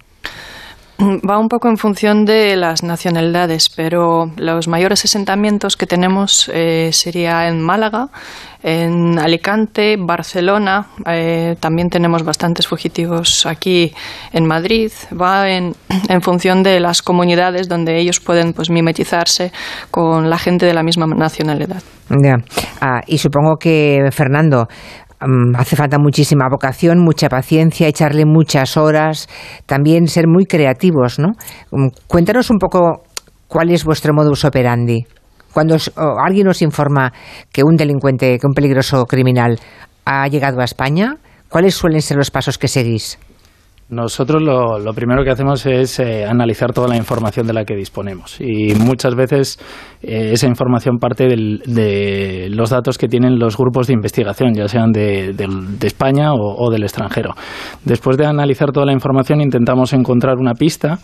Va 1.30 1.38
un 1.38 1.48
poco 1.48 1.69
en 1.69 1.78
función 1.78 2.25
de 2.25 2.56
las 2.57 2.84
nacionalidades, 2.84 3.69
pero 3.69 4.31
los 4.36 4.68
mayores 4.68 5.06
asentamientos 5.06 5.78
que 5.78 5.86
tenemos 5.86 6.51
eh, 6.54 6.90
sería 6.92 7.48
en 7.48 7.62
Málaga, 7.62 8.07
en 8.62 9.18
Alicante, 9.18 9.96
Barcelona. 9.98 10.88
Eh, 11.06 11.56
también 11.62 11.90
tenemos 11.90 12.24
bastantes 12.24 12.68
fugitivos 12.68 13.46
aquí 13.46 13.94
en 14.34 14.46
Madrid. 14.46 14.92
Va 15.19 15.50
en, 15.50 15.74
función 16.22 16.63
de 16.63 16.81
las 16.81 17.02
comunidades 17.02 17.69
donde 17.69 17.98
ellos 17.98 18.19
pueden 18.19 18.52
pues, 18.52 18.69
mimetizarse 18.69 19.54
con 19.92 20.30
la 20.30 20.38
gente 20.38 20.66
de 20.66 20.74
la 20.74 20.84
misma 20.84 21.07
nacionalidad. 21.07 21.81
Ya. 22.10 22.36
Ah, 22.81 23.02
y 23.07 23.19
supongo 23.19 23.56
que, 23.57 24.10
Fernando, 24.12 24.68
hace 25.57 25.75
falta 25.75 25.98
muchísima 26.00 26.48
vocación, 26.50 27.00
mucha 27.00 27.30
paciencia, 27.30 27.88
echarle 27.88 28.25
muchas 28.25 28.77
horas, 28.77 29.27
también 29.66 30.07
ser 30.07 30.27
muy 30.27 30.45
creativos, 30.45 31.19
¿no? 31.19 31.30
Mm, 31.71 31.88
cuéntanos 32.07 32.50
un 32.50 32.57
poco 32.57 33.04
cuál 33.48 33.71
es 33.71 33.83
vuestro 33.83 34.13
modus 34.13 34.45
operandi. 34.45 35.06
Cuando 35.54 35.77
alguien 36.24 36.48
os 36.48 36.62
informa 36.62 37.12
que 37.51 37.63
un 37.63 37.75
delincuente, 37.75 38.38
que 38.38 38.48
un 38.48 38.54
peligroso 38.54 39.06
criminal 39.06 39.60
ha 40.06 40.27
llegado 40.27 40.62
a 40.62 40.63
España, 40.63 41.16
¿cuáles 41.50 41.75
suelen 41.75 42.01
ser 42.01 42.18
los 42.18 42.31
pasos 42.31 42.57
que 42.57 42.68
seguís? 42.68 43.18
Nosotros 43.89 44.39
lo, 44.44 44.94
primero 44.94 45.24
que 45.24 45.31
hacemos 45.31 45.65
es 45.65 46.00
eh, 46.00 46.24
analizar 46.24 46.71
toda 46.74 46.88
la 46.88 46.95
información 46.95 47.47
de 47.47 47.53
la 47.53 47.65
que 47.65 47.75
disponemos 47.75 48.39
y 48.39 48.75
muchas 48.75 49.15
veces 49.15 49.57
eh, 50.03 50.30
esa 50.33 50.45
información 50.45 51.00
parte 51.00 51.25
de 51.25 52.50
los 52.51 52.69
datos 52.69 53.00
que 53.00 53.07
tienen 53.07 53.39
los 53.39 53.57
grupos 53.57 53.88
de 53.88 53.94
investigación, 53.94 54.53
ya 54.53 54.68
sean 54.68 54.91
de, 54.91 55.33
España 55.81 56.33
o, 56.36 56.69
del 56.69 56.83
extranjero. 56.83 57.33
Después 57.83 58.15
de 58.18 58.27
analizar 58.27 58.71
toda 58.71 58.86
la 58.86 58.94
información 58.94 59.41
intentamos 59.41 59.92
encontrar 59.94 60.38
una 60.38 60.53
pista 60.53 61.00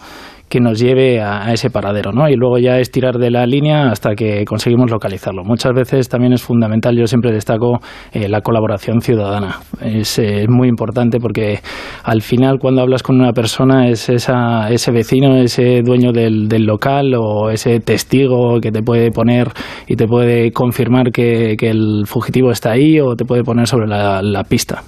que 0.50 0.60
nos 0.60 0.80
lleve 0.80 1.22
a, 1.22 1.52
ese 1.54 1.70
paradero, 1.70 2.12
¿no? 2.12 2.30
Y 2.30 2.36
luego 2.36 2.58
ya 2.58 2.80
es 2.80 2.92
tirar 2.92 3.18
de 3.18 3.32
la 3.32 3.46
línea 3.46 3.90
hasta 3.90 4.16
que 4.16 4.46
conseguimos 4.46 4.92
localizarlo. 4.92 5.44
Muchas 5.44 5.74
veces 5.74 6.08
también 6.08 6.34
es 6.34 6.44
fundamental, 6.44 6.96
yo 6.96 7.08
siempre 7.08 7.32
destaco 7.32 7.80
eh, 8.12 8.30
la 8.30 8.42
colaboración 8.42 9.02
ciudadana. 9.02 9.60
Es 9.82 10.20
muy 10.48 10.68
importante 10.68 11.20
porque 11.20 11.60
al 12.04 12.22
final 12.22 12.60
cuando 12.60 12.82
hablas 12.82 13.04
con 13.04 13.20
una 13.20 13.34
persona 13.34 13.88
es 13.88 14.10
esa, 14.10 14.70
ese 14.70 14.92
vecino, 14.92 15.36
ese 15.38 15.82
dueño 15.84 16.12
del, 16.12 16.48
local 16.66 17.14
o 17.16 17.50
ese 17.50 17.80
testigo 17.80 18.60
que 18.60 18.72
te 18.72 18.82
puede 18.82 19.12
poner 19.12 19.50
y 19.88 19.96
te 19.96 20.08
puede 20.08 20.52
confirmar 20.52 21.12
que, 21.12 21.56
el 21.66 22.04
fugitivo 22.06 22.52
está 22.52 22.72
ahí 22.72 23.00
o 23.00 23.16
te 23.16 23.26
puede 23.26 23.44
poner 23.44 23.68
sobre 23.68 23.88
la 23.88 24.44
pista. 24.48 24.84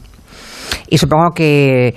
Y 0.90 0.98
supongo 0.98 1.32
que 1.36 1.94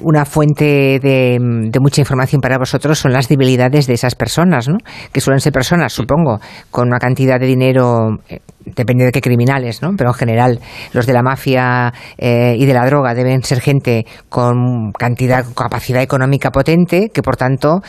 una 0.00 0.24
fuente 0.24 0.98
de, 1.00 1.38
mucha 1.80 2.00
información 2.00 2.40
para 2.40 2.58
vosotros 2.58 2.98
son 2.98 3.12
las 3.12 3.28
debilidades 3.28 3.86
de 3.86 3.94
esas 3.94 4.14
personas, 4.14 4.68
¿no? 4.68 4.78
Que 5.12 5.20
suelen 5.20 5.40
ser 5.40 5.52
personas, 5.52 5.92
supongo, 5.92 6.40
con 6.70 6.88
una 6.88 6.98
cantidad 6.98 7.40
de 7.40 7.46
dinero, 7.46 8.18
eh, 8.28 8.40
depende 8.64 9.04
de 9.04 9.12
qué 9.12 9.20
criminales, 9.20 9.82
¿no? 9.82 9.90
Pero 9.96 10.10
en 10.10 10.14
general, 10.14 10.60
los 10.92 11.06
de 11.06 11.12
la 11.12 11.22
mafia 11.22 11.92
eh, 12.18 12.54
y 12.58 12.66
de 12.66 12.74
la 12.74 12.86
droga 12.86 13.14
deben 13.14 13.42
ser 13.42 13.60
gente 13.60 14.06
con 14.28 14.92
cantidad, 14.92 15.44
capacidad 15.54 16.02
económica 16.02 16.50
potente, 16.50 17.10
que 17.12 17.22
por 17.22 17.36
tanto 17.36 17.80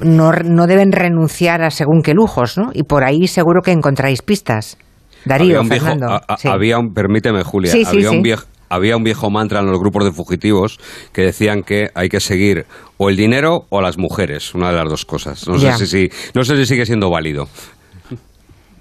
no, 0.00 0.32
no 0.32 0.66
deben 0.66 0.92
renunciar 0.92 1.62
a 1.62 1.70
según 1.70 2.02
qué 2.02 2.14
lujos, 2.14 2.58
¿no? 2.58 2.70
Y 2.72 2.84
por 2.84 3.04
ahí 3.04 3.26
seguro 3.26 3.60
que 3.62 3.72
encontráis 3.72 4.22
pistas. 4.22 4.78
Darío, 5.24 5.64
Fernando. 5.64 6.20
Había 6.44 6.78
un, 6.78 6.92
permíteme, 6.92 7.44
Julia, 7.44 7.72
había 7.86 8.10
un 8.10 8.22
viejo 8.22 8.46
había 8.72 8.96
un 8.96 9.04
viejo 9.04 9.30
mantra 9.30 9.60
en 9.60 9.66
los 9.66 9.78
grupos 9.78 10.04
de 10.04 10.12
fugitivos 10.12 10.78
que 11.12 11.22
decían 11.22 11.62
que 11.62 11.90
hay 11.94 12.08
que 12.08 12.20
seguir 12.20 12.64
o 12.96 13.10
el 13.10 13.16
dinero 13.16 13.66
o 13.68 13.82
las 13.82 13.98
mujeres, 13.98 14.54
una 14.54 14.70
de 14.70 14.76
las 14.76 14.88
dos 14.88 15.04
cosas. 15.04 15.46
No, 15.46 15.58
sé, 15.58 15.86
si, 15.86 16.08
no 16.34 16.42
sé 16.42 16.56
si 16.56 16.64
sigue 16.64 16.86
siendo 16.86 17.10
válido. 17.10 17.48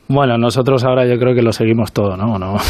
Bueno, 0.07 0.37
nosotros 0.37 0.85
ahora 0.85 1.05
yo 1.05 1.19
creo 1.19 1.35
que 1.35 1.41
lo 1.41 1.51
seguimos 1.51 1.91
todo, 1.91 2.15
¿no? 2.15 2.39
¿No? 2.39 2.55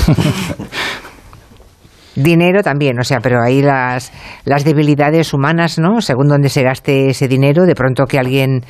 Dinero 2.15 2.61
también, 2.61 2.99
o 2.99 3.03
sea, 3.03 3.19
pero 3.21 3.41
ahí 3.41 3.61
las, 3.61 4.11
las 4.43 4.65
debilidades 4.65 5.33
humanas, 5.33 5.79
¿no? 5.79 6.01
Según 6.01 6.27
dónde 6.27 6.49
se 6.49 6.61
gaste 6.61 7.11
ese 7.11 7.29
dinero, 7.29 7.65
de 7.65 7.73
pronto 7.73 8.05
que 8.05 8.19
alguien 8.19 8.65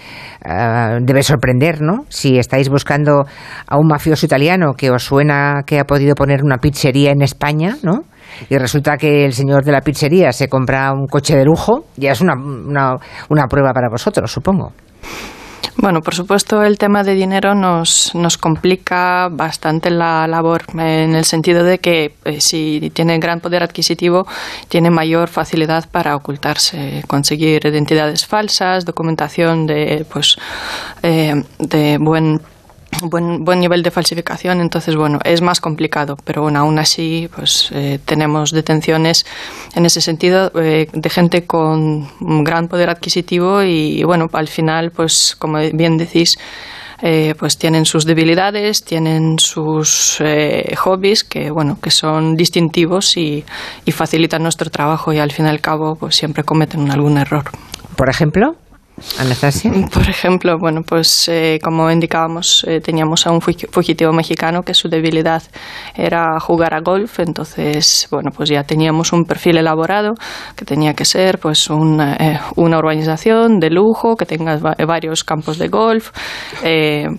eh, 0.46 1.00
debe 1.02 1.24
sorprender, 1.24 1.82
¿no? 1.82 2.06
Si 2.10 2.38
estáis 2.38 2.70
buscando 2.70 3.24
a 3.66 3.78
un 3.80 3.88
mafioso 3.88 4.28
italiano 4.28 4.74
que 4.78 4.92
os 4.92 5.04
suena 5.04 5.64
que 5.66 5.80
ha 5.80 5.86
podido 5.86 6.14
poner 6.14 6.44
una 6.44 6.58
pizzería 6.58 7.12
en 7.12 7.24
España, 7.24 7.78
¿no? 7.82 8.04
Y 8.50 8.58
resulta 8.58 8.98
que 8.98 9.26
el 9.26 9.34
señor 9.34 9.64
de 9.64 9.72
la 9.72 9.82
pizzería 9.82 10.32
se 10.32 10.48
compra 10.48 10.92
un 10.92 11.08
coche 11.08 11.36
de 11.36 11.46
lujo, 11.46 11.86
ya 11.98 12.12
es 12.12 12.22
una, 12.22 12.34
una, 12.36 12.96
una 13.30 13.48
prueba 13.48 13.72
para 13.74 13.90
vosotros, 13.90 14.32
supongo. 14.32 14.72
Bueno, 15.78 16.02
por 16.02 16.14
supuesto, 16.14 16.64
el 16.64 16.78
tema 16.78 17.04
de 17.04 17.16
dinero 17.16 17.56
nos, 17.56 18.14
nos 18.14 18.38
complica 18.38 19.30
bastante 19.32 19.90
la 19.90 20.28
labor 20.28 20.64
en 20.78 21.16
el 21.16 21.24
sentido 21.24 21.64
de 21.64 21.80
que 21.80 22.14
eh, 22.26 22.42
si 22.42 22.92
tiene 22.94 23.18
gran 23.20 23.40
poder 23.40 23.64
adquisitivo, 23.64 24.28
tiene 24.68 24.92
mayor 24.92 25.30
facilidad 25.30 25.90
para 25.90 26.16
ocultarse, 26.16 27.04
conseguir 27.08 27.66
identidades 27.66 28.28
falsas, 28.28 28.86
documentación 28.86 29.66
de, 29.66 30.06
pues, 30.12 30.36
eh, 31.04 31.42
de 31.58 31.98
buen 32.00 32.42
buen, 33.04 33.44
buen 33.44 33.60
nivel 33.60 33.84
de 33.84 33.92
falsificación, 33.92 34.62
entonces 34.62 34.96
bueno, 34.96 35.20
es 35.24 35.42
más 35.42 35.60
complicado, 35.60 36.18
pero 36.24 36.44
bueno, 36.44 36.60
aún 36.60 36.80
así 36.80 37.30
pues 37.36 37.70
eh, 37.74 38.00
tenemos 38.06 38.52
detenciones 38.52 39.26
en 39.76 39.86
ese 39.86 40.02
sentido 40.02 40.52
eh, 40.62 40.88
de 40.92 41.10
gente 41.10 41.46
con 41.46 42.08
un 42.20 42.44
gran 42.44 42.68
poder 42.68 42.90
adquisitivo 42.90 43.64
y, 43.64 44.04
bueno, 44.04 44.28
al 44.34 44.48
final 44.48 44.92
pues 44.92 45.36
como 45.38 45.60
bien 45.74 45.98
decís, 45.98 46.38
eh, 47.04 47.34
pues 47.40 47.58
tienen 47.58 47.86
sus 47.86 48.06
debilidades, 48.06 48.84
tienen 48.84 49.40
sus 49.40 50.22
hobbies 50.78 51.24
que 51.24 51.50
bueno 51.50 51.80
que 51.82 51.90
son 51.90 52.36
distintivos 52.36 53.18
y, 53.18 53.44
y 53.86 53.92
facilitan 53.92 54.44
nuestro 54.44 54.70
trabajo 54.70 55.12
y 55.12 55.18
al 55.18 55.32
fin 55.32 55.48
y 55.48 55.50
al 55.50 55.62
cabo 55.62 55.96
pues 55.96 56.16
siempre 56.16 56.44
cometen 56.44 56.92
algún 56.92 57.18
error. 57.18 57.46
Por 57.96 58.10
ejemplo. 58.10 58.56
Anastasia. 59.20 59.72
Por 59.94 60.10
ejemplo, 60.10 60.58
bueno, 60.60 60.82
pues 60.86 61.28
eh, 61.28 61.60
como 61.64 61.90
indicábamos, 61.92 62.66
eh, 62.68 62.80
teníamos 62.82 63.26
a 63.28 63.32
un 63.32 63.42
fugitivo 63.42 64.12
mexicano 64.14 64.62
que 64.64 64.74
su 64.74 64.90
debilidad 64.90 65.44
era 65.96 66.40
jugar 66.40 66.74
a 66.74 66.82
golf, 66.82 67.20
entonces, 67.20 68.08
bueno, 68.12 68.32
pues 68.36 68.50
ya 68.50 68.64
teníamos 68.64 69.14
un 69.14 69.26
perfil 69.26 69.58
elaborado 69.58 70.14
que 70.56 70.66
tenía 70.66 70.94
que 70.94 71.06
ser 71.06 71.40
pues 71.40 71.70
una, 71.70 72.16
eh, 72.16 72.40
una 72.56 72.78
urbanización 72.78 73.60
de 73.60 73.70
lujo, 73.70 74.16
que 74.16 74.26
tenga 74.26 74.58
varios 74.58 75.24
campos 75.24 75.58
de 75.58 75.68
golf, 75.68 76.12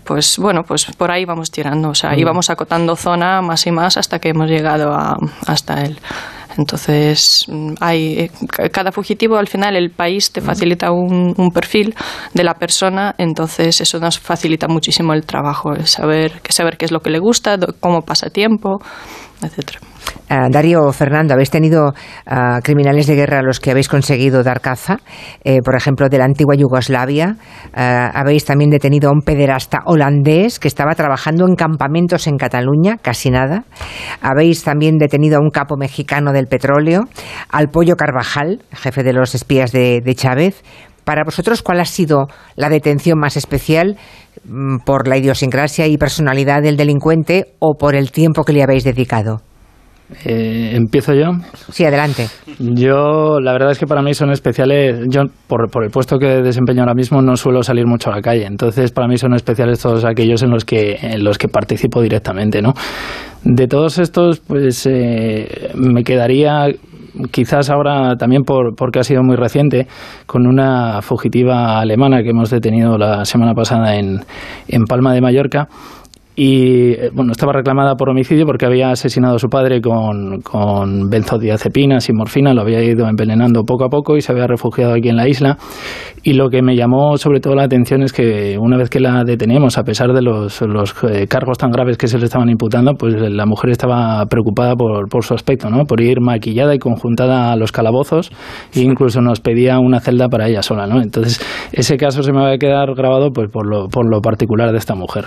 pues 0.05 0.39
bueno, 0.39 0.63
pues 0.67 0.87
por 0.97 1.11
ahí 1.11 1.25
vamos 1.25 1.51
tirando, 1.51 1.91
o 1.91 1.95
sea, 1.95 2.17
íbamos 2.17 2.51
acotando 2.51 2.97
zona 2.97 3.43
más 3.43 3.67
y 3.67 3.73
más 3.73 3.97
hasta 3.97 4.19
que 4.19 4.31
hemos 4.31 4.49
llegado 4.49 4.93
a, 4.93 5.17
hasta 5.47 5.83
el 5.83 5.99
entonces, 6.57 7.45
mm, 7.49 7.75
hay 7.81 8.19
eh, 8.19 8.31
cada 8.71 8.93
fugitivo 8.93 9.37
al 9.37 9.49
final 9.49 9.77
el 9.77 9.91
país 9.91 10.33
te 10.33 10.41
facilita 10.41 10.91
un, 10.91 11.35
un, 11.37 11.49
perfil 11.51 11.95
de 12.35 12.45
la 12.45 12.55
persona, 12.55 13.15
entonces 13.19 13.81
eso 13.81 13.99
nos 13.99 14.19
facilita 14.19 14.69
muchísimo 14.69 15.13
el 15.15 15.25
trabajo, 15.25 15.75
saber, 15.85 16.41
saber 16.49 16.77
qué 16.77 16.85
es 16.85 16.93
lo 16.93 17.01
que 17.01 17.11
le 17.11 17.19
gusta, 17.19 17.59
cómo 17.81 18.03
pasa 18.03 18.31
tiempo, 18.31 18.79
etcétera. 19.43 19.92
Uh, 20.31 20.51
Darío 20.51 20.93
Fernando, 20.93 21.35
habéis 21.35 21.51
tenido 21.51 21.89
uh, 21.89 22.61
criminales 22.63 23.07
de 23.07 23.15
guerra 23.15 23.41
a 23.41 23.43
los 23.43 23.61
que 23.61 23.71
habéis 23.71 23.89
conseguido 23.89 24.43
dar 24.43 24.61
caza, 24.61 24.99
eh, 25.45 25.61
por 25.65 25.77
ejemplo, 25.77 26.09
de 26.09 26.19
la 26.19 26.25
antigua 26.25 26.55
Yugoslavia. 26.55 27.37
Habéis 27.75 28.45
también 28.45 28.71
detenido 28.71 29.09
a 29.09 29.13
un 29.13 29.23
pederasta 29.23 29.81
holandés 29.87 30.59
que 30.59 30.69
estaba 30.69 30.95
trabajando 30.95 31.47
en 31.47 31.55
campamentos 31.55 32.27
en 32.27 32.37
Cataluña, 32.37 32.97
casi 33.01 33.31
nada. 33.31 33.65
Habéis 34.21 34.63
también 34.63 34.99
detenido 34.99 35.39
a 35.39 35.41
un 35.41 35.51
capo 35.51 35.77
mexicano 35.77 36.33
del 36.33 36.47
petróleo, 36.47 37.03
al 37.51 37.69
Pollo 37.69 37.97
Carvajal, 37.97 38.63
jefe 38.73 39.03
de 39.03 39.13
los 39.13 39.35
espías 39.35 39.73
de, 39.73 40.01
de 40.01 40.15
Chávez. 40.15 40.63
Para 41.05 41.25
vosotros, 41.25 41.63
¿cuál 41.63 41.81
ha 41.81 41.85
sido 41.85 42.29
la 42.55 42.69
detención 42.69 43.19
más 43.19 43.37
especial 43.37 43.97
mm, 44.45 44.79
por 44.85 45.09
la 45.09 45.17
idiosincrasia 45.17 45.87
y 45.87 45.99
personalidad 45.99 46.63
del 46.63 46.77
delincuente 46.77 47.55
o 47.59 47.75
por 47.75 47.95
el 47.95 48.13
tiempo 48.13 48.45
que 48.45 48.53
le 48.53 48.63
habéis 48.63 48.85
dedicado? 48.85 49.43
Eh, 50.25 50.73
¿Empiezo 50.75 51.15
yo? 51.15 51.31
Sí, 51.71 51.85
adelante. 51.85 52.27
Yo, 52.59 53.41
la 53.41 53.53
verdad 53.53 53.71
es 53.71 53.79
que 53.79 53.87
para 53.87 54.03
mí 54.03 54.15
son 54.15 54.31
especiales. 54.31 55.07
Yo, 55.09 55.23
por, 55.47 55.71
por, 55.71 55.85
el 55.85 55.91
puesto 55.91 56.19
que 56.19 56.43
desempeño 56.43 56.81
ahora 56.81 56.95
mismo, 56.95 57.23
no 57.23 57.37
suelo 57.37 57.63
salir 57.63 57.87
mucho 57.87 58.11
a 58.11 58.17
la 58.17 58.23
calle. 58.23 58.45
Entonces, 58.45 58.93
para 58.93 59.09
mí 59.09 59.17
son 59.17 59.35
especiales 59.35 59.81
todos 59.81 60.05
aquellos 60.05 60.43
en 60.43 60.51
los 60.51 60.65
que, 60.65 60.99
en 61.01 61.25
los 61.25 61.39
que 61.39 61.49
participo 61.49 62.03
directamente, 62.03 62.61
¿no? 62.61 62.75
De 63.45 63.67
todos 63.67 63.99
estos, 63.99 64.41
pues 64.41 64.87
eh, 64.87 65.73
me 65.75 66.05
quedaría 66.05 66.69
quizás 67.31 67.71
ahora 67.71 68.17
también 68.17 68.43
por, 68.43 68.75
porque 68.75 69.01
ha 69.01 69.05
sido 69.05 69.23
muy 69.23 69.37
reciente, 69.37 69.87
con 70.27 70.47
una 70.47 71.03
fugitiva 71.03 71.81
alemana 71.81 72.23
que 72.23 72.31
hemos 72.31 72.51
detenido 72.51 72.97
la 72.97 73.25
semana 73.25 73.53
pasada 73.55 73.97
en, 73.97 74.21
en 74.69 74.85
Palma 74.85 75.13
de 75.13 75.21
Mallorca 75.21 75.69
y 76.35 76.93
eh, 76.93 77.11
bueno, 77.13 77.33
estaba 77.33 77.53
reclamada 77.53 77.95
por 77.95 78.09
homicidio 78.09 78.47
porque 78.47 78.65
había 78.65 78.91
asesinado 78.91 79.37
a 79.37 79.39
su 79.39 79.49
padre 79.49 79.83
con, 79.83 80.41
con 80.41 81.11
benzodiazepinas 81.11 82.09
y 82.09 82.13
morfina, 82.15 82.55
lo 82.55 82.63
había 82.63 82.83
ido 82.83 83.07
envenenando 83.07 83.65
poco 83.65 83.85
a 83.85 83.89
poco 83.91 84.17
y 84.17 84.23
se 84.23 84.33
había 84.33 84.47
refugiado 84.47 84.95
aquí 84.95 85.11
en 85.11 85.17
la 85.17 85.29
isla. 85.29 85.59
Y 86.23 86.33
lo 86.35 86.49
que 86.49 86.63
me 86.63 86.75
llamó 86.75 87.19
sobre 87.19 87.41
todo 87.41 87.55
la 87.55 87.65
atención 87.65 88.03
es 88.03 88.13
que 88.13 88.57
una 88.59 88.79
vez 88.79 88.89
que 88.89 89.01
la 89.01 89.25
deteníamos, 89.25 89.77
a 89.77 89.83
pesar 89.83 90.13
de 90.15 90.23
los, 90.23 90.63
los 90.63 90.95
eh, 91.05 91.27
cargos 91.27 91.59
tan 91.59 91.71
graves 91.71 91.99
que 91.99 92.09
se 92.09 92.19
le 92.19 92.25
estaban 92.25 92.49
imputando, 92.49 92.95
pues 92.95 93.15
la 93.15 93.45
mujer 93.45 93.71
estaba 93.71 94.25
preocupada 94.27 94.75
por, 94.75 95.11
por 95.11 95.25
su 95.25 95.35
aspecto, 95.35 95.69
¿no? 95.69 95.85
por 95.85 96.01
ir 96.01 96.21
maquillada 96.21 96.75
y 96.75 96.79
conjuntada 96.79 97.53
a 97.53 97.57
los 97.57 97.73
calabozos 97.73 98.31
e 98.75 98.81
incluso 98.81 99.21
nos 99.21 99.41
pedía 99.41 99.79
una 99.81 100.01
celda 100.01 100.29
para 100.29 100.49
ella 100.49 100.63
sola. 100.63 100.87
¿no? 100.87 101.03
Entonces, 101.03 101.45
ese 101.73 101.99
caso 101.99 102.23
se 102.23 102.33
me 102.33 102.41
va 102.41 102.53
a 102.53 102.59
quedar 102.59 102.95
grabado 102.95 103.33
pues, 103.33 103.51
por, 103.51 103.67
lo, 103.67 103.89
por 103.89 104.09
lo 104.09 104.23
particular 104.23 104.71
de 104.73 104.79
esta 104.79 104.95
mujer. 104.95 105.27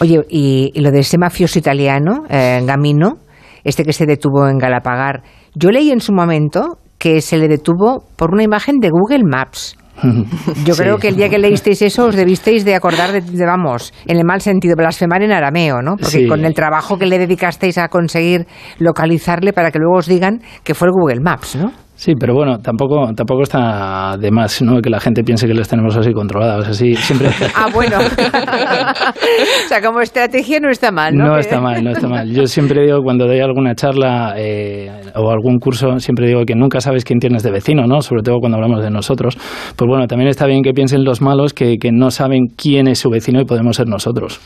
Oye, 0.00 0.20
y, 0.28 0.70
y, 0.74 0.80
lo 0.80 0.90
de 0.90 1.00
ese 1.00 1.18
mafioso 1.18 1.58
italiano, 1.58 2.24
eh, 2.28 2.60
Gamino, 2.64 3.18
este 3.64 3.84
que 3.84 3.92
se 3.92 4.06
detuvo 4.06 4.48
en 4.48 4.58
Galapagar, 4.58 5.22
yo 5.54 5.70
leí 5.70 5.90
en 5.90 6.00
su 6.00 6.12
momento 6.12 6.78
que 6.98 7.20
se 7.20 7.36
le 7.36 7.48
detuvo 7.48 8.04
por 8.16 8.32
una 8.32 8.42
imagen 8.42 8.78
de 8.78 8.90
Google 8.90 9.24
Maps. 9.24 9.76
Yo 10.66 10.74
sí. 10.74 10.82
creo 10.82 10.98
que 10.98 11.08
el 11.08 11.16
día 11.16 11.30
que 11.30 11.38
leísteis 11.38 11.80
eso 11.80 12.04
os 12.06 12.16
debisteis 12.16 12.64
de 12.66 12.74
acordar 12.74 13.12
de, 13.12 13.22
de, 13.22 13.46
vamos, 13.46 13.94
en 14.06 14.18
el 14.18 14.24
mal 14.24 14.42
sentido, 14.42 14.76
blasfemar 14.76 15.22
en 15.22 15.32
arameo, 15.32 15.80
¿no? 15.80 15.96
Porque 15.96 16.10
sí. 16.10 16.26
con 16.26 16.44
el 16.44 16.52
trabajo 16.52 16.98
que 16.98 17.06
le 17.06 17.18
dedicasteis 17.18 17.78
a 17.78 17.88
conseguir 17.88 18.46
localizarle 18.78 19.54
para 19.54 19.70
que 19.70 19.78
luego 19.78 19.96
os 19.96 20.06
digan 20.06 20.42
que 20.64 20.74
fue 20.74 20.88
el 20.88 20.92
Google 20.92 21.20
Maps, 21.20 21.56
¿no? 21.56 21.72
Sí, 21.96 22.12
pero 22.14 22.34
bueno, 22.34 22.58
tampoco 22.58 23.10
tampoco 23.14 23.42
está 23.42 24.16
de 24.18 24.30
más, 24.30 24.60
¿no? 24.60 24.82
Que 24.82 24.90
la 24.90 25.00
gente 25.00 25.24
piense 25.24 25.46
que 25.46 25.54
les 25.54 25.66
tenemos 25.66 25.96
así 25.96 26.12
controlados, 26.12 26.68
así 26.68 26.94
siempre. 26.94 27.30
ah, 27.54 27.68
bueno. 27.72 27.96
o 29.64 29.68
sea, 29.68 29.80
como 29.80 30.02
estrategia 30.02 30.60
no 30.60 30.68
está 30.68 30.92
mal, 30.92 31.16
¿no? 31.16 31.26
No 31.26 31.38
está 31.38 31.58
mal, 31.58 31.82
no 31.82 31.92
está 31.92 32.06
mal. 32.06 32.30
Yo 32.30 32.46
siempre 32.46 32.84
digo 32.84 33.00
cuando 33.02 33.26
doy 33.26 33.40
alguna 33.40 33.74
charla 33.74 34.34
eh, 34.36 34.90
o 35.14 35.30
algún 35.30 35.58
curso, 35.58 35.98
siempre 35.98 36.26
digo 36.26 36.44
que 36.44 36.54
nunca 36.54 36.80
sabes 36.80 37.02
quién 37.02 37.18
tienes 37.18 37.42
de 37.42 37.50
vecino, 37.50 37.86
¿no? 37.86 38.02
Sobre 38.02 38.22
todo 38.22 38.40
cuando 38.40 38.56
hablamos 38.56 38.82
de 38.82 38.90
nosotros. 38.90 39.38
Pues 39.74 39.88
bueno, 39.88 40.06
también 40.06 40.28
está 40.28 40.46
bien 40.46 40.62
que 40.62 40.74
piensen 40.74 41.02
los 41.02 41.22
malos 41.22 41.54
que, 41.54 41.78
que 41.78 41.92
no 41.92 42.10
saben 42.10 42.48
quién 42.58 42.88
es 42.88 42.98
su 42.98 43.08
vecino 43.08 43.40
y 43.40 43.46
podemos 43.46 43.74
ser 43.74 43.88
nosotros. 43.88 44.38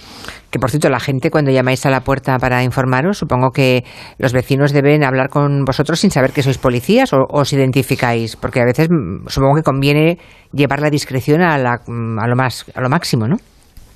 Que 0.51 0.59
por 0.59 0.71
cierto, 0.71 0.89
la 0.89 0.99
gente 0.99 1.31
cuando 1.31 1.53
llamáis 1.53 1.87
a 1.87 1.91
la 1.91 2.01
puerta 2.01 2.37
para 2.39 2.65
informaros, 2.65 3.19
supongo 3.19 3.51
que 3.51 3.85
los 4.19 4.33
vecinos 4.33 4.73
deben 4.73 5.05
hablar 5.05 5.29
con 5.29 5.65
vosotros 5.65 6.01
sin 6.01 6.11
saber 6.11 6.33
que 6.33 6.43
sois 6.43 6.59
policías 6.59 7.13
o 7.13 7.27
os 7.31 7.53
identificáis, 7.53 8.35
porque 8.35 8.61
a 8.61 8.65
veces 8.65 8.89
supongo 9.29 9.57
que 9.57 9.63
conviene 9.63 10.19
llevar 10.53 10.81
la 10.81 10.91
discreción 10.91 11.43
a, 11.43 11.57
la, 11.57 11.81
a 11.83 12.27
lo 12.27 12.37
más 12.37 12.67
a 12.75 12.81
lo 12.81 12.89
máximo, 12.89 13.29
¿no? 13.29 13.37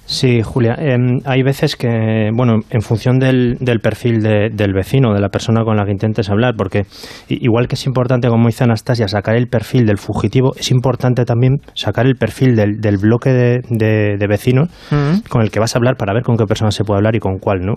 Sí, 0.06 0.42
Julia. 0.42 0.76
Eh, 0.78 0.96
hay 1.24 1.42
veces 1.42 1.76
que, 1.76 2.30
bueno, 2.36 2.60
en 2.68 2.82
función 2.82 3.18
del, 3.18 3.56
del 3.60 3.80
perfil 3.80 4.20
de, 4.20 4.50
del 4.52 4.74
vecino, 4.74 5.14
de 5.14 5.20
la 5.20 5.30
persona 5.30 5.64
con 5.64 5.76
la 5.76 5.84
que 5.84 5.92
intentes 5.92 6.28
hablar, 6.28 6.54
porque 6.56 6.82
igual 7.28 7.68
que 7.68 7.74
es 7.74 7.86
importante, 7.86 8.28
como 8.28 8.46
dice 8.48 8.64
Anastasia, 8.64 9.08
sacar 9.08 9.34
el 9.34 9.46
perfil 9.48 9.86
del 9.86 9.96
fugitivo, 9.96 10.52
es 10.56 10.70
importante 10.70 11.24
también 11.24 11.54
sacar 11.74 12.06
el 12.06 12.16
perfil 12.16 12.54
del, 12.54 12.80
del 12.80 12.98
bloque 12.98 13.30
de, 13.30 13.60
de, 13.70 14.16
de 14.18 14.26
vecinos 14.26 14.68
uh 14.90 14.94
-huh. 14.94 15.28
con 15.28 15.40
el 15.40 15.50
que 15.50 15.58
vas 15.58 15.74
a 15.74 15.78
hablar 15.78 15.96
para 15.96 16.12
ver 16.12 16.22
con 16.22 16.36
qué 16.36 16.44
persona 16.44 16.70
se 16.70 16.84
puede 16.84 16.98
hablar 16.98 17.16
y 17.16 17.20
con 17.20 17.38
cuál 17.38 17.60
no. 17.60 17.74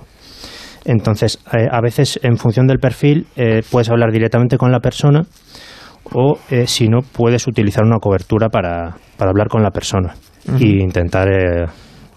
Entonces, 0.83 1.39
eh, 1.53 1.67
a 1.71 1.81
veces, 1.81 2.19
en 2.23 2.37
función 2.37 2.67
del 2.67 2.79
perfil, 2.79 3.25
eh, 3.37 3.61
puedes 3.71 3.89
hablar 3.89 4.11
directamente 4.11 4.57
con 4.57 4.71
la 4.71 4.79
persona 4.79 5.23
o, 6.13 6.37
eh, 6.49 6.67
si 6.67 6.87
no, 6.87 6.99
puedes 7.01 7.47
utilizar 7.47 7.83
una 7.85 7.99
cobertura 7.99 8.49
para, 8.49 8.95
para 9.17 9.31
hablar 9.31 9.47
con 9.47 9.63
la 9.63 9.71
persona 9.71 10.13
uh 10.47 10.51
-huh. 10.51 10.61
e 10.61 10.83
intentar 10.83 11.27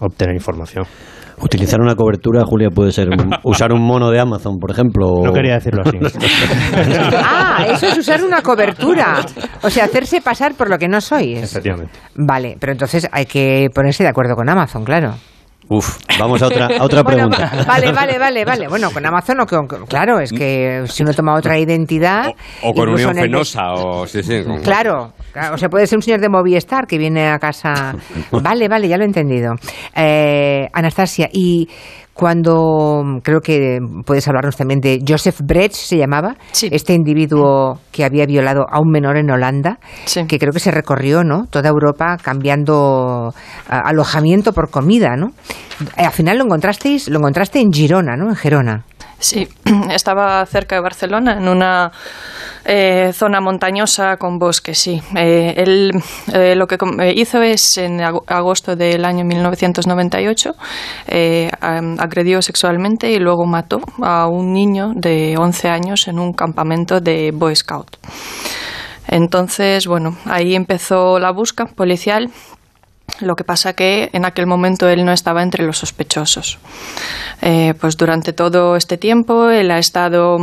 obtener 0.01 0.35
información. 0.35 0.85
Utilizar 1.43 1.81
una 1.81 1.95
cobertura, 1.95 2.43
Julia, 2.45 2.69
puede 2.69 2.91
ser 2.91 3.09
un, 3.09 3.31
usar 3.43 3.73
un 3.73 3.81
mono 3.81 4.11
de 4.11 4.19
Amazon, 4.19 4.57
por 4.59 4.71
ejemplo. 4.71 5.07
O... 5.07 5.25
No 5.25 5.33
quería 5.33 5.55
decirlo 5.55 5.81
así. 5.83 5.97
ah, 7.23 7.65
eso 7.67 7.87
es 7.87 7.97
usar 7.97 8.23
una 8.23 8.41
cobertura. 8.41 9.25
O 9.63 9.69
sea, 9.69 9.85
hacerse 9.85 10.21
pasar 10.21 10.53
por 10.53 10.69
lo 10.69 10.77
que 10.77 10.87
no 10.87 11.01
sois. 11.01 11.41
Efectivamente. 11.41 11.97
Vale, 12.15 12.57
pero 12.59 12.73
entonces 12.73 13.07
hay 13.11 13.25
que 13.25 13.69
ponerse 13.73 14.03
de 14.03 14.09
acuerdo 14.09 14.35
con 14.35 14.49
Amazon, 14.49 14.83
claro. 14.83 15.15
Uf, 15.73 15.99
vamos 16.19 16.41
a 16.41 16.47
otra, 16.47 16.65
a 16.65 16.83
otra 16.83 17.01
bueno, 17.03 17.29
pregunta. 17.29 17.63
Vale, 17.65 17.93
vale, 17.93 18.19
vale, 18.19 18.43
vale. 18.43 18.67
Bueno, 18.67 18.91
con 18.91 19.05
Amazon 19.05 19.39
o 19.39 19.45
con, 19.45 19.67
claro, 19.87 20.19
es 20.19 20.33
que 20.33 20.83
si 20.87 21.01
uno 21.01 21.13
toma 21.13 21.33
otra 21.33 21.57
identidad. 21.57 22.27
O, 22.61 22.71
o 22.71 22.73
con 22.73 22.89
Unión 22.89 23.15
Fenosa, 23.15 23.61
de... 23.61 23.73
o 23.77 24.05
sí, 24.05 24.21
sí. 24.21 24.43
Con... 24.43 24.61
Claro, 24.61 25.13
o 25.53 25.57
sea, 25.57 25.69
puede 25.69 25.87
ser 25.87 25.97
un 25.97 26.01
señor 26.01 26.19
de 26.19 26.27
Movistar 26.27 26.87
que 26.87 26.97
viene 26.97 27.29
a 27.29 27.39
casa. 27.39 27.95
Vale, 28.31 28.67
vale, 28.67 28.89
ya 28.89 28.97
lo 28.97 29.03
he 29.03 29.05
entendido. 29.05 29.53
Eh, 29.95 30.67
Anastasia, 30.73 31.29
¿y 31.31 31.69
cuando 32.13 33.19
creo 33.23 33.41
que 33.41 33.79
puedes 34.05 34.27
hablarnos 34.27 34.57
también 34.57 34.79
de 34.79 35.03
Joseph 35.07 35.39
Brecht, 35.43 35.75
se 35.75 35.97
llamaba, 35.97 36.35
este 36.51 36.93
individuo 36.93 37.79
que 37.91 38.03
había 38.03 38.25
violado 38.25 38.65
a 38.69 38.79
un 38.79 38.89
menor 38.91 39.17
en 39.17 39.31
Holanda, 39.31 39.79
que 40.27 40.37
creo 40.37 40.51
que 40.51 40.59
se 40.59 40.71
recorrió 40.71 41.23
¿no? 41.23 41.47
toda 41.49 41.69
Europa 41.69 42.17
cambiando 42.21 43.33
alojamiento 43.67 44.53
por 44.53 44.69
comida. 44.69 45.15
¿no? 45.15 45.31
Al 45.95 46.11
final 46.11 46.37
lo 46.37 46.45
encontrasteis, 46.45 47.07
lo 47.09 47.19
encontraste 47.19 47.59
en 47.59 47.71
Girona, 47.71 48.15
¿no? 48.17 48.29
en 48.29 48.35
Gerona. 48.35 48.85
Sí, 49.21 49.47
estaba 49.91 50.43
cerca 50.47 50.75
de 50.75 50.81
Barcelona, 50.81 51.37
en 51.37 51.47
una 51.47 51.91
eh, 52.65 53.11
zona 53.13 53.39
montañosa 53.39 54.17
con 54.17 54.39
bosque, 54.39 54.73
sí. 54.73 54.99
Eh, 55.15 55.53
él 55.57 55.91
eh, 56.33 56.55
lo 56.55 56.65
que 56.65 56.77
hizo 57.13 57.39
es, 57.43 57.77
en 57.77 58.01
agosto 58.01 58.75
del 58.75 59.05
año 59.05 59.23
1998, 59.23 60.53
agredió 61.99 62.41
sexualmente 62.41 63.11
y 63.11 63.19
luego 63.19 63.45
mató 63.45 63.79
a 64.01 64.27
un 64.27 64.53
niño 64.53 64.93
de 64.95 65.35
11 65.37 65.69
años 65.69 66.07
en 66.07 66.17
un 66.17 66.33
campamento 66.33 66.99
de 66.99 67.31
Boy 67.31 67.55
Scout. 67.55 67.97
Entonces, 69.07 69.85
bueno, 69.85 70.17
ahí 70.25 70.55
empezó 70.55 71.19
la 71.19 71.31
busca 71.31 71.65
policial 71.65 72.31
lo 73.21 73.35
que 73.35 73.43
pasa 73.43 73.73
que 73.73 74.09
en 74.13 74.25
aquel 74.25 74.47
momento 74.47 74.89
él 74.89 75.05
no 75.05 75.11
estaba 75.11 75.43
entre 75.43 75.65
los 75.65 75.77
sospechosos. 75.77 76.59
Eh, 77.41 77.73
pues 77.79 77.97
durante 77.97 78.33
todo 78.33 78.75
este 78.75 78.97
tiempo 78.97 79.49
él 79.49 79.71
ha 79.71 79.79
estado 79.79 80.37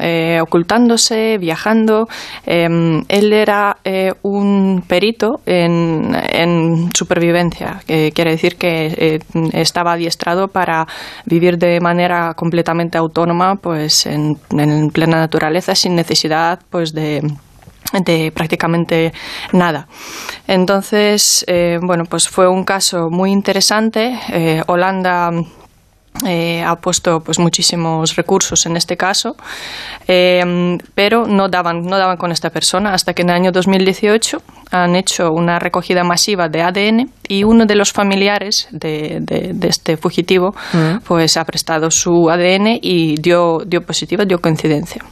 eh, 0.00 0.38
ocultándose, 0.40 1.38
viajando. 1.38 2.08
Em, 2.46 3.04
él 3.08 3.32
era 3.32 3.78
eh, 3.84 4.12
un 4.22 4.82
perito 4.86 5.40
en, 5.46 6.90
supervivencia, 6.94 7.80
que 7.86 8.12
quiere 8.12 8.32
decir 8.32 8.56
que 8.56 9.20
estaba 9.52 9.92
adiestrado 9.92 10.48
para 10.48 10.86
vivir 11.26 11.58
de 11.58 11.80
manera 11.80 12.34
completamente 12.34 12.98
autónoma, 12.98 13.56
pues 13.56 14.06
en, 14.06 14.38
en 14.50 14.90
plena 14.90 15.18
naturaleza, 15.18 15.74
sin 15.74 15.94
necesidad, 15.94 16.60
pues 16.70 16.92
de 16.92 17.22
de 17.92 18.32
prácticamente 18.32 19.12
nada. 19.52 19.88
Entonces, 20.46 21.44
eh, 21.48 21.78
bueno, 21.82 22.04
pues 22.04 22.28
fue 22.28 22.48
un 22.48 22.64
caso 22.64 23.08
muy 23.10 23.30
interesante. 23.30 24.18
Eh, 24.30 24.62
Holanda 24.66 25.30
eh, 26.26 26.62
ha 26.62 26.76
puesto 26.76 27.20
pues 27.20 27.38
muchísimos 27.38 28.16
recursos 28.16 28.66
en 28.66 28.76
este 28.76 28.96
caso, 28.96 29.36
pero 30.06 31.26
no 31.26 31.48
daban, 31.48 31.82
no 31.82 31.96
daban 31.96 32.16
con 32.16 32.32
esta 32.32 32.50
persona 32.50 32.92
hasta 32.92 33.14
que 33.14 33.22
en 33.22 33.30
el 33.30 33.36
año 33.36 33.52
2018 33.52 34.42
han 34.70 34.96
hecho 34.96 35.30
una 35.32 35.58
recogida 35.58 36.04
masiva 36.04 36.48
de 36.48 36.62
ADN 36.62 37.10
y 37.28 37.44
uno 37.44 37.66
de 37.66 37.74
los 37.74 37.92
familiares 37.92 38.68
de, 38.70 39.18
de, 39.20 39.68
este 39.68 39.96
fugitivo 39.96 40.54
mm. 40.72 41.04
pues 41.06 41.36
ha 41.36 41.44
prestado 41.44 41.90
su 41.90 42.30
ADN 42.30 42.78
y 42.80 43.16
dio, 43.20 43.58
dio 43.66 43.82
positiva, 43.82 44.24
dio 44.24 44.38
coincidencia. 44.40 45.02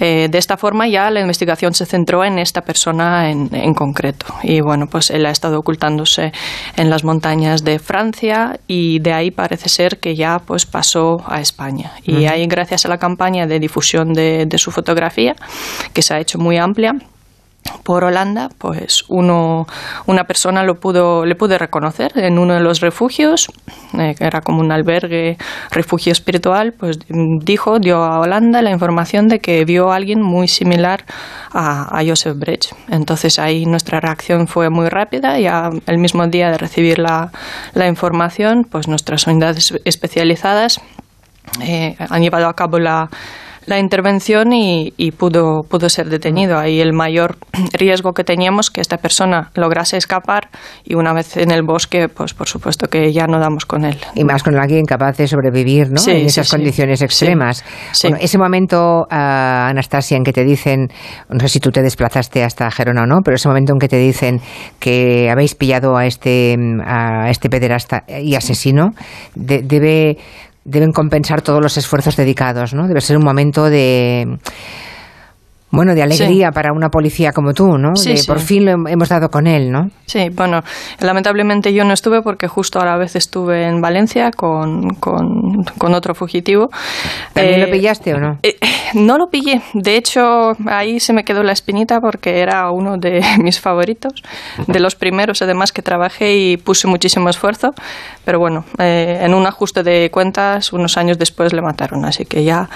Eh, 0.00 0.28
de 0.30 0.38
esta 0.38 0.56
forma 0.56 0.88
ya 0.88 1.10
la 1.10 1.20
investigación 1.20 1.74
se 1.74 1.86
centró 1.86 2.24
en 2.24 2.38
esta 2.38 2.62
persona 2.62 3.30
en, 3.30 3.48
en, 3.52 3.74
concreto 3.74 4.26
y 4.42 4.60
bueno 4.60 4.86
pues 4.90 5.10
él 5.10 5.24
ha 5.26 5.30
estado 5.30 5.58
ocultándose 5.58 6.32
en 6.76 6.90
las 6.90 7.04
montañas 7.04 7.62
de 7.62 7.78
Francia 7.78 8.58
y 8.66 8.98
de 8.98 9.12
ahí 9.12 9.30
parece 9.30 9.68
ser 9.68 9.98
que 9.98 10.16
ya 10.16 10.38
pues 10.44 10.66
pasó 10.66 11.18
a 11.26 11.40
España 11.40 11.92
y 12.02 12.26
ahí 12.26 12.46
gracias 12.46 12.84
a 12.86 12.88
la 12.88 12.98
campaña 12.98 13.46
de 13.46 13.60
difusión 13.60 14.12
de, 14.12 14.46
de 14.46 14.58
su 14.58 14.72
fotografía 14.72 15.36
que 15.92 16.02
se 16.02 16.14
ha 16.14 16.20
hecho 16.20 16.38
muy 16.38 16.56
amplia 16.56 16.94
por 17.82 18.04
Holanda, 18.04 18.48
pues 18.58 19.04
uno, 19.08 19.66
una 20.06 20.24
persona 20.24 20.62
lo 20.62 20.74
pudo, 20.76 21.24
le 21.24 21.34
pude 21.34 21.58
reconocer 21.58 22.12
en 22.16 22.38
uno 22.38 22.54
de 22.54 22.60
los 22.60 22.80
refugios, 22.80 23.48
eh, 23.98 24.14
que 24.16 24.24
era 24.24 24.40
como 24.40 24.60
un 24.60 24.72
albergue, 24.72 25.36
refugio 25.70 26.12
espiritual, 26.12 26.72
pues 26.72 26.98
dijo, 27.08 27.78
dio 27.78 28.02
a 28.02 28.20
Holanda 28.20 28.62
la 28.62 28.70
información 28.70 29.28
de 29.28 29.38
que 29.38 29.64
vio 29.64 29.92
a 29.92 29.96
alguien 29.96 30.22
muy 30.22 30.48
similar 30.48 31.04
a, 31.52 31.98
a 31.98 32.04
Joseph 32.06 32.38
Brecht. 32.38 32.72
Entonces 32.88 33.38
ahí 33.38 33.66
nuestra 33.66 34.00
reacción 34.00 34.46
fue 34.46 34.70
muy 34.70 34.88
rápida 34.88 35.38
y 35.38 35.46
el 35.46 35.98
mismo 35.98 36.26
día 36.26 36.50
de 36.50 36.58
recibir 36.58 36.98
la, 36.98 37.30
la 37.74 37.86
información, 37.86 38.64
pues 38.70 38.88
nuestras 38.88 39.26
unidades 39.26 39.74
especializadas 39.84 40.80
eh, 41.62 41.96
han 41.98 42.22
llevado 42.22 42.48
a 42.48 42.54
cabo 42.54 42.78
la 42.78 43.08
la 43.66 43.78
intervención 43.78 44.52
y, 44.52 44.92
pudo, 45.12 45.62
pudo 45.68 45.88
ser 45.88 46.08
detenido. 46.08 46.58
Ahí 46.58 46.80
el 46.80 46.92
mayor 46.92 47.36
riesgo 47.72 48.12
que 48.12 48.24
teníamos 48.24 48.70
que 48.70 48.80
esta 48.80 48.98
persona 48.98 49.50
lograse 49.54 49.96
escapar 49.96 50.48
y 50.84 50.94
una 50.94 51.12
vez 51.12 51.36
en 51.36 51.50
el 51.50 51.62
bosque, 51.62 52.08
pues 52.08 52.34
por 52.34 52.48
supuesto 52.48 52.88
que 52.88 53.12
ya 53.12 53.26
no 53.26 53.38
damos 53.38 53.66
con 53.66 53.84
él. 53.84 53.98
Y 54.14 54.24
más 54.24 54.42
con 54.42 54.58
alguien 54.58 54.84
capaz 54.84 55.16
de 55.16 55.28
sobrevivir 55.28 55.90
¿no? 55.90 56.00
en 56.06 56.26
esas 56.26 56.50
condiciones 56.50 57.02
extremas. 57.02 57.64
Bueno, 58.02 58.18
ese 58.20 58.38
momento, 58.38 59.06
ah, 59.10 59.68
Anastasia, 59.68 60.16
en 60.16 60.24
que 60.24 60.32
te 60.32 60.44
dicen, 60.44 60.88
no 61.28 61.40
sé 61.40 61.48
si 61.48 61.60
tú 61.60 61.70
te 61.70 61.82
desplazaste 61.82 62.44
hasta 62.44 62.70
Gerona 62.70 63.02
o 63.02 63.06
no, 63.06 63.20
pero 63.24 63.36
ese 63.36 63.48
momento 63.48 63.72
en 63.72 63.78
que 63.78 63.88
te 63.88 63.98
dicen 63.98 64.40
que 64.78 65.30
habéis 65.30 65.54
pillado 65.54 65.96
a 65.96 66.06
este, 66.06 66.56
a 66.84 67.30
este 67.30 67.48
pederasta 67.48 68.04
y 68.08 68.34
asesino, 68.34 68.90
debe 69.34 70.18
deben 70.64 70.92
compensar 70.92 71.42
todos 71.42 71.62
los 71.62 71.76
esfuerzos 71.76 72.16
dedicados, 72.16 72.74
¿no? 72.74 72.88
Debe 72.88 73.00
ser 73.00 73.16
un 73.16 73.24
momento 73.24 73.64
de 73.64 74.38
bueno, 75.74 75.94
de 75.94 76.02
alegría 76.02 76.50
para 76.50 76.72
una 76.72 76.88
policía 76.88 77.32
como 77.32 77.52
tú, 77.52 77.76
¿no? 77.78 77.92
de 77.94 78.22
por 78.26 78.40
fin 78.40 78.64
lo 78.64 78.88
hemos 78.88 79.08
dado 79.08 79.28
con 79.28 79.46
él, 79.46 79.70
¿no? 79.70 79.88
Sí, 80.06 80.28
bueno, 80.32 80.60
lamentablemente 81.00 81.72
yo 81.72 81.84
no 81.84 81.92
estuve 81.92 82.22
porque 82.22 82.48
justo 82.48 82.80
a 82.80 82.84
la 82.84 82.96
vez 82.96 83.16
estuve 83.16 83.66
en 83.66 83.80
Valencia 83.80 84.30
con, 84.30 84.90
con, 84.90 85.94
otro 85.94 86.14
fugitivo. 86.14 86.68
¿También 87.32 87.60
lo 87.60 87.66
eh, 87.66 87.70
pillaste 87.70 88.14
o 88.14 88.18
no? 88.18 88.38
Eh, 88.42 88.56
no 88.94 89.16
lo 89.18 89.28
pillé. 89.28 89.62
De 89.74 89.96
hecho, 89.96 90.52
ahí 90.66 91.00
se 91.00 91.12
me 91.12 91.24
quedó 91.24 91.42
la 91.42 91.52
espinita 91.52 92.00
porque 92.00 92.40
era 92.40 92.70
uno 92.70 92.96
de 92.96 93.22
mis 93.42 93.60
favoritos, 93.60 94.22
de 94.66 94.80
los 94.80 94.94
primeros 94.94 95.42
además 95.42 95.72
que 95.72 95.82
trabajé 95.82 96.36
y 96.36 96.56
puse 96.56 96.86
muchísimo 96.86 97.28
esfuerzo. 97.28 97.70
Pero 98.24 98.38
bueno, 98.38 98.64
eh, 98.78 99.20
en 99.22 99.34
un 99.34 99.46
ajuste 99.46 99.82
de 99.82 100.10
cuentas, 100.10 100.72
unos 100.72 100.96
años 100.96 101.18
después 101.18 101.52
le 101.52 101.62
mataron. 101.62 102.04
Así 102.04 102.24
que 102.24 102.44
ya 102.44 102.68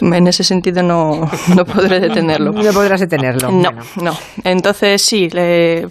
en 0.00 0.26
ese 0.26 0.44
sentido 0.44 0.82
no, 0.82 1.28
no 1.56 1.64
podré 1.64 2.00
detenerlo. 2.00 2.39
No 2.44 2.72
podrás 2.72 3.00
detenerlo. 3.00 3.50
No, 3.50 3.70
no. 4.02 4.12
Entonces 4.44 5.02
sí, 5.02 5.28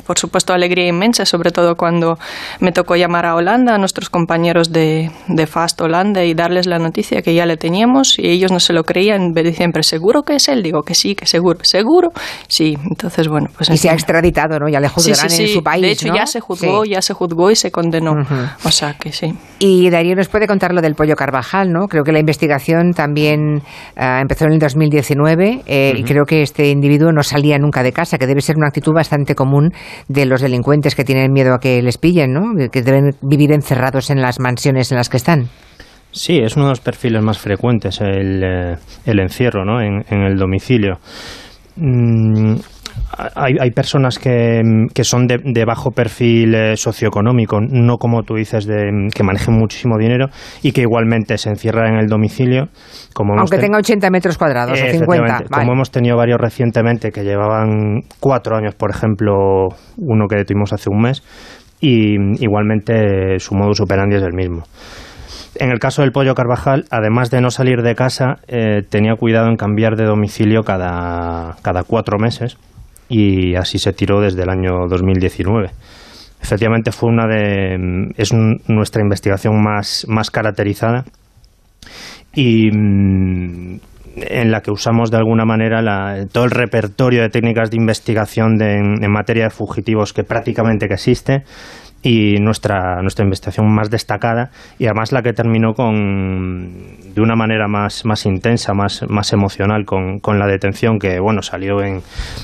por 0.05 0.17
supuesto 0.17 0.53
alegría 0.53 0.88
inmensa, 0.88 1.25
sobre 1.25 1.51
todo 1.51 1.75
cuando 1.75 2.17
me 2.59 2.71
tocó 2.71 2.95
llamar 2.95 3.25
a 3.25 3.35
Holanda, 3.35 3.75
a 3.75 3.77
nuestros 3.77 4.09
compañeros 4.09 4.71
de, 4.71 5.12
de 5.27 5.47
Fast 5.47 5.79
Holanda 5.81 6.23
y 6.23 6.33
darles 6.33 6.65
la 6.65 6.79
noticia 6.79 7.21
que 7.21 7.33
ya 7.33 7.45
le 7.45 7.57
teníamos 7.57 8.17
y 8.17 8.29
ellos 8.29 8.51
no 8.51 8.59
se 8.59 8.73
lo 8.73 8.83
creían, 8.83 9.31
me 9.33 9.43
siempre, 9.53 9.83
¿seguro 9.83 10.23
que 10.23 10.35
es 10.35 10.47
él? 10.47 10.63
Digo 10.63 10.81
que 10.83 10.95
sí, 10.95 11.15
que 11.15 11.25
seguro, 11.25 11.59
seguro. 11.63 12.09
Sí, 12.47 12.77
entonces 12.89 13.27
bueno, 13.27 13.47
pues... 13.55 13.69
Y 13.69 13.77
se 13.77 13.89
ha 13.89 13.93
extraditado, 13.93 14.59
¿no? 14.59 14.69
Ya 14.69 14.79
le 14.79 14.89
juzgarán 14.89 15.31
en 15.31 15.47
su 15.47 15.63
país, 15.63 15.81
De 15.81 15.91
hecho 15.91 16.13
ya 16.13 16.25
se 16.25 16.39
juzgó, 16.39 16.85
ya 16.85 17.01
se 17.01 17.13
juzgó 17.13 17.51
y 17.51 17.55
se 17.55 17.71
condenó. 17.71 18.13
O 18.63 18.71
sea 18.71 18.93
que 18.93 19.12
sí. 19.12 19.33
Y 19.59 19.89
Darío 19.89 20.15
nos 20.15 20.27
puede 20.29 20.47
contar 20.47 20.73
lo 20.73 20.81
del 20.81 20.95
pollo 20.95 21.15
Carvajal, 21.15 21.71
¿no? 21.71 21.88
Creo 21.88 22.03
que 22.03 22.12
la 22.12 22.19
investigación 22.19 22.93
también 22.93 23.62
ah, 23.95 24.19
empezó 24.21 24.45
en 24.45 24.53
el 24.53 24.59
2019 24.59 25.63
eh, 25.65 25.93
y 25.97 26.03
creo 26.03 26.25
que 26.25 26.38
este 26.41 26.69
individuo 26.69 27.12
no 27.12 27.23
salía 27.23 27.58
nunca 27.58 27.84
de 27.84 27.91
casa, 27.91 28.17
que 28.17 28.28
debe 28.28 28.41
ser 28.41 28.58
una 28.58 28.67
actitud 28.67 28.93
bastante 28.93 29.36
común 29.36 29.71
de 30.08 30.25
los 30.25 30.41
delincuentes 30.41 30.95
que 30.95 31.04
tienen 31.04 31.32
miedo 31.32 31.54
a 31.54 31.60
que 31.60 31.82
les 31.82 31.97
pillen, 31.97 32.34
¿no? 32.34 32.41
que 32.71 32.82
deben 32.82 33.12
vivir 33.21 33.52
encerrados 33.52 34.10
en 34.10 34.21
las 34.21 34.39
mansiones 34.39 34.91
en 34.91 34.97
las 34.97 35.10
que 35.10 35.17
están. 35.17 35.49
Sí, 36.12 36.39
es 36.39 36.56
uno 36.56 36.65
de 36.65 36.71
los 36.71 36.80
perfiles 36.80 37.21
más 37.21 37.38
frecuentes, 37.38 38.02
el, 38.02 38.43
eh, 38.43 38.78
encierro 39.06 39.63
¿no? 39.63 39.82
en, 39.82 40.04
el 40.10 40.38
domicilio. 40.38 40.99
Mm, 41.75 42.56
hay, 43.35 43.55
hay 43.59 43.71
personas 43.71 44.19
que, 44.19 44.62
que 44.93 45.03
son 45.03 45.27
de, 45.27 45.39
de, 45.43 45.65
bajo 45.65 45.91
perfil 45.91 46.53
eh, 46.55 46.77
socioeconómico, 46.77 47.59
no 47.62 47.97
como 47.97 48.23
tú 48.23 48.35
dices, 48.35 48.65
de, 48.65 49.09
que 49.13 49.23
manejen 49.23 49.55
muchísimo 49.55 49.97
dinero 49.97 50.27
y 50.62 50.71
que 50.71 50.81
igualmente 50.81 51.38
se 51.38 51.49
encierran 51.49 51.93
en 51.93 51.99
el 51.99 52.07
domicilio. 52.07 52.69
Como 53.13 53.38
Aunque 53.38 53.57
tenga 53.57 53.77
80 53.77 54.09
metros 54.09 54.38
cuadrados 54.38 54.79
o 54.81 54.85
50. 54.85 55.45
Como 55.51 55.73
hemos 55.73 55.91
tenido 55.91 56.17
varios 56.17 56.39
recientemente 56.39 57.12
que 57.12 57.23
llevaban 57.23 58.01
cuatro 58.19 58.55
años, 58.55 58.75
por 58.75 58.91
ejemplo, 58.91 59.69
uno 59.97 60.27
que 60.27 60.43
tuvimos 60.45 60.73
hace 60.73 60.89
un 60.89 61.01
mes, 61.01 61.23
y 61.81 62.15
igualmente 62.43 63.39
su 63.39 63.55
modus 63.55 63.81
operandi 63.81 64.17
es 64.17 64.23
el 64.23 64.33
mismo. 64.33 64.63
En 65.55 65.71
el 65.71 65.79
caso 65.79 66.03
del 66.03 66.12
pollo 66.12 66.35
Carvajal, 66.35 66.85
además 66.91 67.31
de 67.31 67.41
no 67.41 67.49
salir 67.49 67.81
de 67.81 67.95
casa, 67.95 68.38
eh, 68.47 68.81
tenía 68.88 69.15
cuidado 69.15 69.47
en 69.47 69.55
cambiar 69.55 69.95
de 69.95 70.05
domicilio 70.05 70.62
cada, 70.62 71.55
cada 71.62 71.83
cuatro 71.83 72.17
meses 72.19 72.57
y 73.09 73.55
así 73.55 73.79
se 73.79 73.91
tiró 73.91 74.21
desde 74.21 74.43
el 74.43 74.49
año 74.49 74.87
2019. 74.87 75.71
Efectivamente 76.41 76.91
fue 76.91 77.09
una 77.09 77.27
de 77.27 78.13
es 78.15 78.31
nuestra 78.67 79.01
investigación 79.01 79.61
más, 79.61 80.05
más 80.07 80.31
caracterizada 80.31 81.03
y 82.33 82.71
mm, 82.71 83.79
en 84.15 84.51
la 84.51 84.61
que 84.61 84.71
usamos 84.71 85.11
de 85.11 85.17
alguna 85.17 85.45
manera 85.45 85.81
la, 85.81 86.25
todo 86.31 86.45
el 86.45 86.51
repertorio 86.51 87.21
de 87.21 87.29
técnicas 87.29 87.69
de 87.71 87.77
investigación 87.77 88.61
en, 88.61 89.11
materia 89.11 89.45
de 89.45 89.49
fugitivos 89.49 90.13
que 90.13 90.23
prácticamente 90.23 90.85
existe 90.85 91.43
y 92.01 92.38
nuestra, 92.39 93.01
nuestra 93.01 93.25
investigación 93.25 93.73
más 93.73 93.89
destacada 93.89 94.51
y 94.77 94.85
además 94.85 95.12
la 95.12 95.21
que 95.21 95.33
terminó 95.33 95.73
con 95.73 96.99
de 97.13 97.21
una 97.21 97.35
manera 97.35 97.67
más, 97.67 98.05
más 98.05 98.25
intensa, 98.25 98.73
más, 98.73 99.03
más 99.09 99.33
emocional 99.33 99.85
con, 99.85 100.19
con 100.19 100.39
la 100.39 100.47
detención 100.47 100.99
que 100.99 101.19
bueno 101.19 101.41
salió 101.41 101.81
en, 101.81 102.01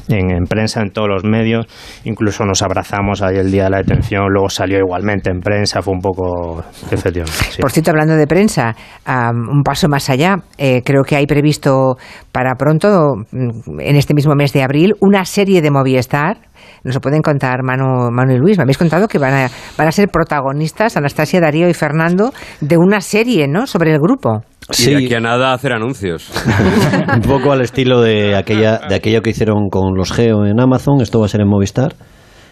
en, 0.10 0.44
prensa, 0.46 0.82
en 0.82 0.92
todos 0.92 1.08
los 1.08 1.24
medios, 1.24 1.68
incluso 2.04 2.46
nos 2.46 2.62
abrazamos 2.62 3.22
ahí 3.22 3.38
el 3.38 3.52
día 3.52 3.66
de 3.66 3.70
la 3.70 3.78
detención, 3.78 4.26
luego 4.30 4.50
salió 4.50 4.80
igualmente 4.80 5.30
en 5.30 5.40
prensa, 5.40 5.82
fue 5.82 5.94
un 5.94 6.02
poco 6.02 6.64
decepción. 6.90 7.26
Por 7.62 7.72
cierto, 7.72 7.92
hablando 7.92 8.16
de 8.16 8.28
prensa, 8.28 8.76
un 9.06 9.64
paso 9.64 9.88
más 9.88 10.10
allá, 10.10 10.38
eh, 10.58 10.82
creo 10.84 11.04
que 11.04 11.16
hay 11.16 11.26
previsto 11.26 11.96
para 12.32 12.56
pronto, 12.56 13.14
mm, 13.32 13.80
en 13.80 13.96
este 13.96 14.14
mismo 14.14 14.34
mes 14.36 14.52
de 14.54 14.64
abril, 14.64 14.94
una 15.00 15.26
serie 15.26 15.62
de 15.62 15.72
Movistar 15.72 16.38
nos 16.86 16.96
lo 16.96 17.02
pueden 17.02 17.22
contar 17.22 17.64
Manu, 17.64 18.12
Manu 18.12 18.34
y 18.34 18.38
Luis. 18.38 18.58
Me 18.58 18.64
habéis 18.64 18.78
contado 18.78 19.08
que 19.08 19.18
van 19.18 19.34
a, 19.34 19.50
van 19.78 19.88
a 19.88 19.92
ser 19.92 20.08
protagonistas, 20.08 20.96
Anastasia, 20.96 21.42
Darío 21.42 21.68
y 21.68 21.74
Fernando, 21.74 22.32
de 22.62 22.78
una 22.78 23.02
serie, 23.02 23.48
¿no?, 23.48 23.66
sobre 23.66 23.92
el 23.92 24.00
grupo. 24.00 24.44
Sí. 24.70 24.92
Y 24.92 24.94
de 24.94 25.06
aquí 25.06 25.14
a 25.16 25.20
nada 25.20 25.54
hacer 25.54 25.74
anuncios. 25.74 26.32
un 27.14 27.22
poco 27.22 27.52
al 27.52 27.62
estilo 27.62 28.02
de 28.02 28.36
aquella 28.36 28.80
de 28.88 28.96
aquello 28.96 29.22
que 29.22 29.32
hicieron 29.32 29.70
con 29.70 29.96
los 29.96 30.12
Geo 30.12 30.46
en 30.46 30.60
Amazon, 30.60 31.02
esto 31.02 31.20
va 31.20 31.26
a 31.26 31.30
ser 31.30 31.42
en 31.42 31.48
Movistar. 31.48 31.96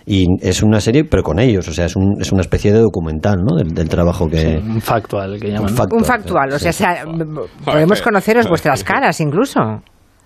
Y 0.06 0.26
es 0.42 0.62
una 0.62 0.82
serie, 0.82 1.06
pero 1.06 1.24
con 1.24 1.40
ellos, 1.40 1.68
o 1.70 1.74
sea, 1.74 1.86
es, 1.86 1.96
un, 1.96 2.18
es 2.20 2.32
una 2.34 2.42
especie 2.42 2.74
de 2.74 2.80
documental, 2.80 3.38
¿no? 3.38 3.56
Del, 3.56 3.88
trabajo 3.88 4.28
que... 4.28 4.62
un 4.62 4.82
factual, 4.82 5.40
que 5.40 5.48
llaman. 5.48 5.72
Un 5.92 6.04
factual, 6.04 6.52
o 6.52 6.60
sea, 6.60 7.06
podemos 7.64 8.02
conoceros 8.02 8.50
vuestras 8.50 8.84
caras 8.84 9.22
incluso. 9.22 9.62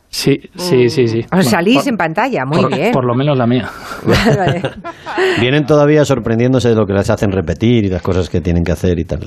Sí, 0.09 0.39
sí, 0.55 0.89
sí, 0.89 1.07
sí. 1.07 1.25
Os 1.31 1.45
salís 1.45 1.85
en 1.85 1.97
pantalla, 1.97 2.45
muy 2.45 2.65
bien. 2.73 2.91
Por 2.91 3.05
lo 3.05 3.13
menos 3.13 3.37
la 3.37 3.45
mía. 3.45 3.69
Vienen 5.41 5.65
todavía 5.65 6.05
sorprendiéndose 6.05 6.69
de 6.69 6.75
lo 6.75 6.85
que 6.85 6.93
les 6.93 7.09
hacen 7.09 7.31
repetir 7.31 7.85
y 7.85 7.89
las 7.89 8.01
cosas 8.01 8.29
que 8.29 8.39
tienen 8.39 8.63
que 8.63 8.71
hacer 8.71 8.97
y 8.99 9.03
tal 9.03 9.19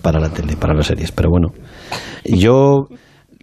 para 0.00 0.20
la 0.20 0.30
tele, 0.30 0.56
para 0.56 0.74
las 0.74 0.86
series. 0.86 1.10
Pero 1.10 1.30
bueno, 1.30 1.48
yo 2.24 2.86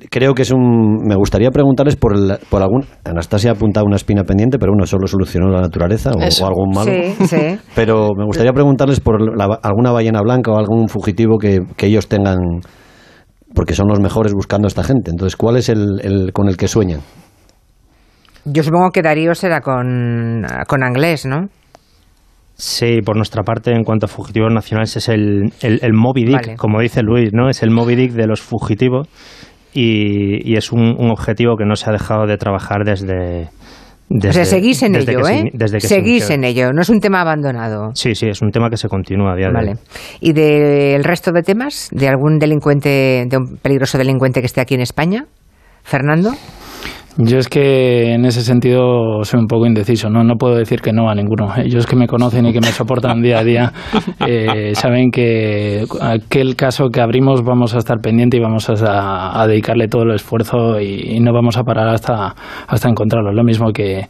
creo 0.10 0.34
que 0.34 0.44
es 0.44 0.52
un. 0.52 1.06
Me 1.06 1.16
gustaría 1.16 1.52
preguntarles 1.52 1.98
por, 1.98 2.14
por 2.50 2.62
algún. 2.62 2.86
Anastasia 3.04 3.52
ha 3.52 3.54
apuntado 3.54 3.86
una 3.86 3.98
espina 3.98 4.24
pendiente, 4.24 4.58
pero 4.58 4.72
bueno, 4.72 4.86
solo 4.86 5.08
solucionó 5.08 5.50
la 5.50 5.62
naturaleza 5.62 6.12
o, 6.12 6.46
algún 6.46 6.72
malo. 6.74 6.92
Sí, 6.92 7.28
sí. 7.28 7.58
Pero 7.76 8.10
me 8.18 8.26
gustaría 8.26 8.54
preguntarles 8.54 9.00
por 9.02 9.18
alguna 9.64 9.92
ballena 9.92 10.22
blanca 10.22 10.52
o 10.52 10.58
algún 10.58 10.88
fugitivo 10.88 11.38
que, 11.38 11.60
que 11.76 11.88
ellos 11.88 12.08
tengan 12.08 12.38
porque 13.56 13.74
son 13.74 13.88
los 13.88 14.00
mejores 14.00 14.34
buscando 14.34 14.68
a 14.68 14.70
esta 14.70 14.84
gente. 14.84 15.10
Entonces, 15.10 15.36
¿cuál 15.36 15.58
es 15.58 15.70
el, 15.70 16.32
con 16.34 16.48
el 16.48 16.58
que 16.58 16.68
sueñan? 16.68 17.00
Yo 18.46 18.62
supongo 18.62 18.92
que 18.92 19.02
Darío 19.02 19.34
será 19.34 19.62
con, 19.62 20.46
con 20.68 20.84
Anglés, 20.84 21.26
¿no? 21.26 21.48
Sí, 22.58 23.02
por 23.04 23.18
nuestra 23.18 23.44
parte, 23.44 23.72
en 23.72 23.84
cuanto 23.84 24.06
a 24.06 24.10
fugitivos 24.10 24.54
nacionales, 24.54 24.96
es 24.96 25.10
el, 25.10 25.52
el, 25.62 25.94
Moby 25.94 26.26
Dick, 26.26 26.56
como 26.56 26.80
dice 26.80 27.02
Luis, 27.02 27.32
¿no? 27.34 27.50
Es 27.50 27.64
el 27.64 27.72
Moby 27.72 27.96
Dick 27.96 28.12
de 28.12 28.28
los 28.28 28.42
fugitivos 28.42 29.10
y, 29.74 30.50
y 30.50 30.56
es 30.56 30.72
un, 30.72 30.96
un, 30.98 31.10
objetivo 31.10 31.58
que 31.58 31.66
no 31.66 31.76
se 31.76 31.90
ha 31.90 31.92
dejado 31.92 32.28
de 32.28 32.38
trabajar 32.38 32.86
desde, 32.86 33.50
o 34.10 34.32
sea, 34.32 34.46
seguís 34.46 34.84
en 34.84 34.96
ello, 34.96 35.28
¿eh? 35.28 35.52
seguís 35.80 36.30
en 36.30 36.44
ello, 36.44 36.72
no 36.72 36.82
es 36.82 36.90
un 36.90 37.00
tema 37.00 37.22
abandonado. 37.22 37.92
Sí, 37.96 38.14
sí, 38.14 38.28
es 38.28 38.42
un 38.42 38.52
tema 38.52 38.70
que 38.70 38.78
se 38.78 38.88
continúa 38.88 39.34
a 39.34 39.36
día 39.36 39.50
de 39.50 39.72
hoy. 39.72 39.78
¿Y 40.20 40.34
del 40.34 41.04
resto 41.04 41.32
de 41.32 41.42
temas? 41.42 41.90
¿De 41.92 42.08
algún 42.08 42.38
delincuente, 42.38 43.26
de 43.28 43.38
un 43.38 43.58
peligroso 43.58 43.98
delincuente 43.98 44.42
que 44.42 44.46
esté 44.46 44.62
aquí 44.62 44.76
en 44.76 44.82
España? 44.82 45.26
Fernando. 45.84 46.34
Yo 47.18 47.38
es 47.38 47.48
que 47.48 48.14
en 48.14 48.26
ese 48.26 48.42
sentido 48.42 49.24
soy 49.24 49.40
un 49.40 49.48
poco 49.48 49.66
indeciso, 49.66 50.10
no, 50.10 50.24
no 50.24 50.36
puedo 50.36 50.56
decir 50.56 50.82
que 50.82 50.92
no 50.92 51.10
a 51.10 51.16
ninguno. 51.16 51.48
Ellos 51.58 51.86
que 51.86 51.96
me 51.96 52.08
conocen 52.08 52.46
y 52.46 52.54
que 52.54 52.60
me 52.60 52.68
soportan 52.68 53.22
día 53.22 53.40
a 53.40 53.44
día 53.44 53.74
eh, 54.28 54.76
saben 54.76 55.12
que 55.12 55.86
aquel 56.02 56.56
caso 56.56 56.90
que 56.90 57.00
abrimos 57.00 57.42
vamos 57.44 57.74
a 57.74 57.78
estar 57.78 58.00
pendiente 58.00 58.38
y 58.38 58.42
vamos 58.42 58.70
a, 58.70 59.46
dedicarle 59.48 59.88
todo 59.88 60.04
el 60.04 60.16
esfuerzo 60.16 60.80
y, 60.80 61.16
y, 61.16 61.20
no 61.20 61.32
vamos 61.32 61.58
a 61.58 61.64
parar 61.64 61.88
hasta, 61.88 62.36
hasta 62.68 62.90
encontrarlo. 62.90 63.32
Lo 63.32 63.44
mismo 63.44 63.72
que, 63.72 64.08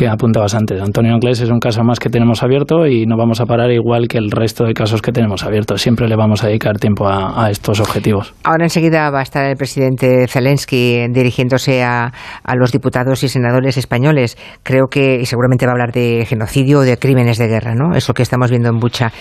que 0.00 0.08
apuntabas 0.08 0.54
antes. 0.54 0.80
Antonio 0.80 1.12
Anglés 1.12 1.42
es 1.42 1.50
un 1.50 1.60
caso 1.60 1.84
más 1.84 1.98
que 2.00 2.08
tenemos 2.08 2.42
abierto 2.42 2.86
y 2.86 3.04
no 3.04 3.18
vamos 3.18 3.42
a 3.42 3.44
parar 3.44 3.70
igual 3.70 4.08
que 4.08 4.16
el 4.16 4.30
resto 4.30 4.64
de 4.64 4.72
casos 4.72 5.02
que 5.02 5.12
tenemos 5.12 5.44
abiertos. 5.44 5.82
Siempre 5.82 6.08
le 6.08 6.16
vamos 6.16 6.42
a 6.42 6.46
dedicar 6.46 6.78
tiempo 6.78 7.06
a, 7.06 7.50
estos 7.50 7.80
objetivos. 7.80 8.32
Ahora 8.42 8.64
enseguida 8.64 9.10
va 9.10 9.18
a 9.18 9.22
estar 9.22 9.44
el 9.44 9.58
presidente 9.58 10.26
Zelensky 10.26 11.06
dirigiéndose 11.10 11.82
a, 11.82 12.12
los 12.54 12.72
diputados 12.72 13.22
y 13.24 13.28
senadores 13.28 13.76
españoles. 13.76 14.38
Creo 14.62 14.86
que, 14.86 15.20
y 15.20 15.26
seguramente 15.26 15.66
va 15.66 15.72
a 15.72 15.74
hablar 15.74 15.92
de 15.92 16.24
genocidio 16.26 16.78
o 16.78 16.82
de 16.82 16.96
crímenes 16.96 17.36
de 17.36 17.48
guerra, 17.48 17.74
¿no? 17.74 17.94
Eso 17.94 18.14
que 18.14 18.22
estamos 18.22 18.48
viendo 18.48 18.70
en 18.70 18.78
Bucha. 18.78 19.12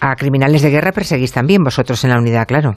A 0.00 0.14
criminales 0.14 0.62
de 0.62 0.70
guerra 0.70 0.92
perseguís 0.92 1.32
también 1.32 1.64
vosotros 1.64 2.04
en 2.04 2.10
la 2.10 2.18
unidad, 2.18 2.46
claro. 2.46 2.76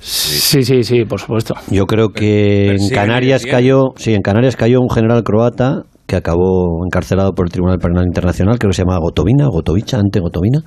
Sí, 0.00 0.64
sí, 0.64 0.82
sí, 0.82 1.04
por 1.04 1.20
supuesto. 1.20 1.54
Yo 1.70 1.86
creo 1.86 2.08
que 2.08 2.72
en 2.72 2.88
Canarias 2.90 3.46
cayó, 3.46 3.92
sí, 3.94 4.14
en 4.14 4.22
Canarias 4.22 4.56
cayó 4.56 4.80
un 4.80 4.90
general 4.90 5.22
croata 5.22 5.84
que 6.06 6.16
acabó 6.16 6.84
encarcelado 6.84 7.32
por 7.32 7.46
el 7.46 7.52
Tribunal 7.52 7.78
Penal 7.78 8.04
Internacional, 8.06 8.58
creo 8.58 8.70
que 8.70 8.76
se 8.76 8.82
llama 8.82 8.98
Gotovina, 8.98 9.46
Gotovicha, 9.48 9.98
ante 9.98 10.20
Gotovina. 10.20 10.62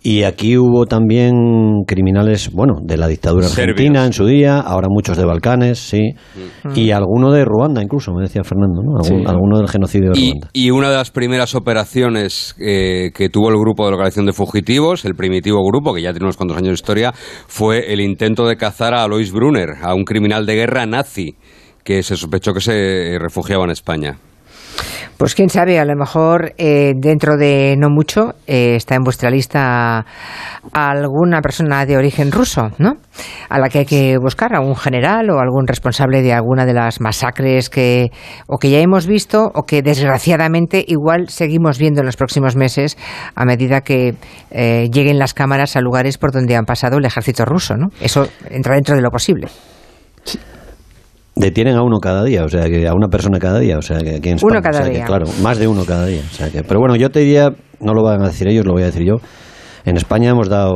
Y 0.00 0.22
aquí 0.22 0.56
hubo 0.56 0.86
también 0.86 1.82
criminales, 1.84 2.52
bueno, 2.52 2.74
de 2.80 2.96
la 2.96 3.08
dictadura 3.08 3.46
argentina 3.46 4.06
en 4.06 4.12
su 4.12 4.26
día, 4.26 4.60
ahora 4.60 4.86
muchos 4.88 5.16
de 5.16 5.24
Balcanes, 5.24 5.80
sí, 5.80 6.14
mm. 6.64 6.70
y 6.76 6.92
alguno 6.92 7.32
de 7.32 7.44
Ruanda 7.44 7.82
incluso, 7.82 8.12
me 8.14 8.22
decía 8.22 8.44
Fernando, 8.44 8.80
¿no? 8.80 9.28
Alguno 9.28 9.58
del 9.58 9.68
genocidio 9.68 10.10
de 10.10 10.20
Ruanda. 10.20 10.50
Y 10.52 10.70
una 10.70 10.88
de 10.90 10.96
las 10.96 11.10
primeras 11.10 11.56
operaciones 11.56 12.54
eh, 12.60 13.10
que 13.12 13.28
tuvo 13.28 13.48
el 13.48 13.56
grupo 13.56 13.86
de 13.86 13.90
localización 13.90 14.26
de 14.26 14.32
fugitivos, 14.32 15.04
el 15.04 15.16
primitivo 15.16 15.64
grupo, 15.66 15.92
que 15.92 16.00
ya 16.00 16.12
tiene 16.12 16.26
unos 16.26 16.36
cuantos 16.36 16.56
años 16.56 16.68
de 16.68 16.74
historia, 16.74 17.12
fue 17.48 17.92
el 17.92 18.00
intento 18.00 18.46
de 18.46 18.56
cazar 18.56 18.94
a 18.94 19.02
Alois 19.02 19.32
Brunner, 19.32 19.70
a 19.82 19.94
un 19.94 20.04
criminal 20.04 20.46
de 20.46 20.54
guerra 20.54 20.86
nazi 20.86 21.34
que 21.82 22.04
se 22.04 22.16
sospechó 22.16 22.52
que 22.52 22.60
se 22.60 23.18
refugiaba 23.18 23.64
en 23.64 23.70
España. 23.70 24.18
Pues 25.16 25.34
quién 25.34 25.48
sabe, 25.48 25.80
a 25.80 25.84
lo 25.84 25.96
mejor 25.96 26.52
eh, 26.58 26.92
dentro 26.96 27.36
de 27.36 27.74
no 27.76 27.90
mucho 27.90 28.34
eh, 28.46 28.76
está 28.76 28.94
en 28.94 29.02
vuestra 29.02 29.30
lista 29.30 30.06
alguna 30.72 31.40
persona 31.40 31.84
de 31.86 31.96
origen 31.96 32.30
ruso, 32.30 32.70
¿no? 32.78 32.94
A 33.48 33.58
la 33.58 33.68
que 33.68 33.80
hay 33.80 33.84
que 33.84 34.16
buscar, 34.18 34.54
algún 34.54 34.76
general 34.76 35.30
o 35.30 35.40
algún 35.40 35.66
responsable 35.66 36.22
de 36.22 36.32
alguna 36.32 36.66
de 36.66 36.74
las 36.74 37.00
masacres 37.00 37.68
que 37.68 38.10
o 38.46 38.58
que 38.58 38.70
ya 38.70 38.78
hemos 38.78 39.06
visto 39.06 39.50
o 39.54 39.64
que 39.64 39.82
desgraciadamente 39.82 40.84
igual 40.86 41.28
seguimos 41.28 41.78
viendo 41.78 42.00
en 42.00 42.06
los 42.06 42.16
próximos 42.16 42.54
meses 42.54 42.96
a 43.34 43.44
medida 43.44 43.80
que 43.80 44.14
eh, 44.50 44.88
lleguen 44.92 45.18
las 45.18 45.34
cámaras 45.34 45.74
a 45.74 45.80
lugares 45.80 46.16
por 46.18 46.30
donde 46.30 46.54
han 46.54 46.64
pasado 46.64 46.98
el 46.98 47.04
ejército 47.04 47.44
ruso, 47.44 47.76
¿no? 47.76 47.88
Eso 48.00 48.28
entra 48.50 48.74
dentro 48.74 48.94
de 48.94 49.02
lo 49.02 49.10
posible. 49.10 49.48
Detienen 51.38 51.76
a 51.76 51.82
uno 51.82 51.98
cada 52.00 52.24
día, 52.24 52.44
o 52.44 52.48
sea, 52.48 52.64
que 52.64 52.86
a 52.88 52.94
una 52.94 53.08
persona 53.08 53.38
cada 53.38 53.60
día, 53.60 53.78
o 53.78 53.82
sea, 53.82 53.98
que 53.98 54.16
aquí 54.16 54.28
en 54.30 54.38
Uno 54.42 54.60
cada 54.60 54.84
día. 54.84 55.04
claro, 55.04 55.26
más 55.40 55.58
de 55.58 55.68
uno 55.68 55.84
cada 55.84 56.06
día. 56.06 56.22
O 56.28 56.34
sea, 56.34 56.50
que, 56.50 56.64
pero 56.64 56.80
bueno, 56.80 56.96
yo 56.96 57.10
te 57.10 57.20
diría, 57.20 57.50
no 57.80 57.94
lo 57.94 58.02
van 58.02 58.22
a 58.22 58.26
decir 58.26 58.48
ellos, 58.48 58.66
lo 58.66 58.72
voy 58.72 58.82
a 58.82 58.86
decir 58.86 59.06
yo. 59.06 59.14
En 59.84 59.96
España 59.96 60.30
hemos 60.30 60.48
dado 60.48 60.74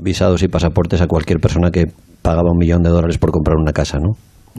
visados 0.00 0.42
y 0.42 0.48
pasaportes 0.48 1.00
a 1.00 1.06
cualquier 1.06 1.40
persona 1.40 1.70
que 1.70 1.86
pagaba 2.22 2.50
un 2.52 2.58
millón 2.58 2.82
de 2.82 2.90
dólares 2.90 3.18
por 3.18 3.32
comprar 3.32 3.56
una 3.56 3.72
casa, 3.72 3.98
¿no? 3.98 4.12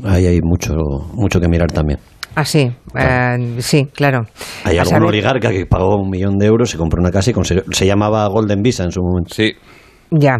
Ahí 0.03 0.25
hay 0.25 0.39
mucho, 0.43 0.73
mucho 1.13 1.39
que 1.39 1.47
mirar 1.47 1.71
también. 1.71 1.99
Ah, 2.35 2.43
sí, 2.43 2.69
eh, 2.99 3.55
sí, 3.59 3.85
claro. 3.93 4.23
Hay 4.65 4.77
algún 4.77 5.03
oligarca 5.03 5.49
que 5.49 5.65
pagó 5.65 5.95
un 5.95 6.09
millón 6.09 6.37
de 6.37 6.47
euros, 6.47 6.69
se 6.69 6.77
compró 6.77 6.99
una 6.99 7.11
casa 7.11 7.31
y 7.31 7.33
se 7.71 7.85
llamaba 7.87 8.27
Golden 8.27 8.61
Visa 8.61 8.83
en 8.83 8.91
su 8.91 9.01
momento. 9.01 9.33
Sí. 9.33 9.53
Ya, 10.11 10.37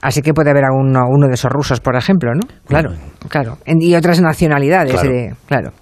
así 0.00 0.22
que 0.22 0.32
puede 0.32 0.50
haber 0.50 0.64
alguno, 0.64 1.00
uno 1.08 1.28
de 1.28 1.34
esos 1.34 1.50
rusos, 1.52 1.80
por 1.80 1.96
ejemplo, 1.96 2.32
¿no? 2.34 2.40
Claro, 2.66 2.90
claro. 3.28 3.58
Y 3.66 3.94
otras 3.94 4.20
nacionalidades, 4.20 5.00
claro. 5.46 5.72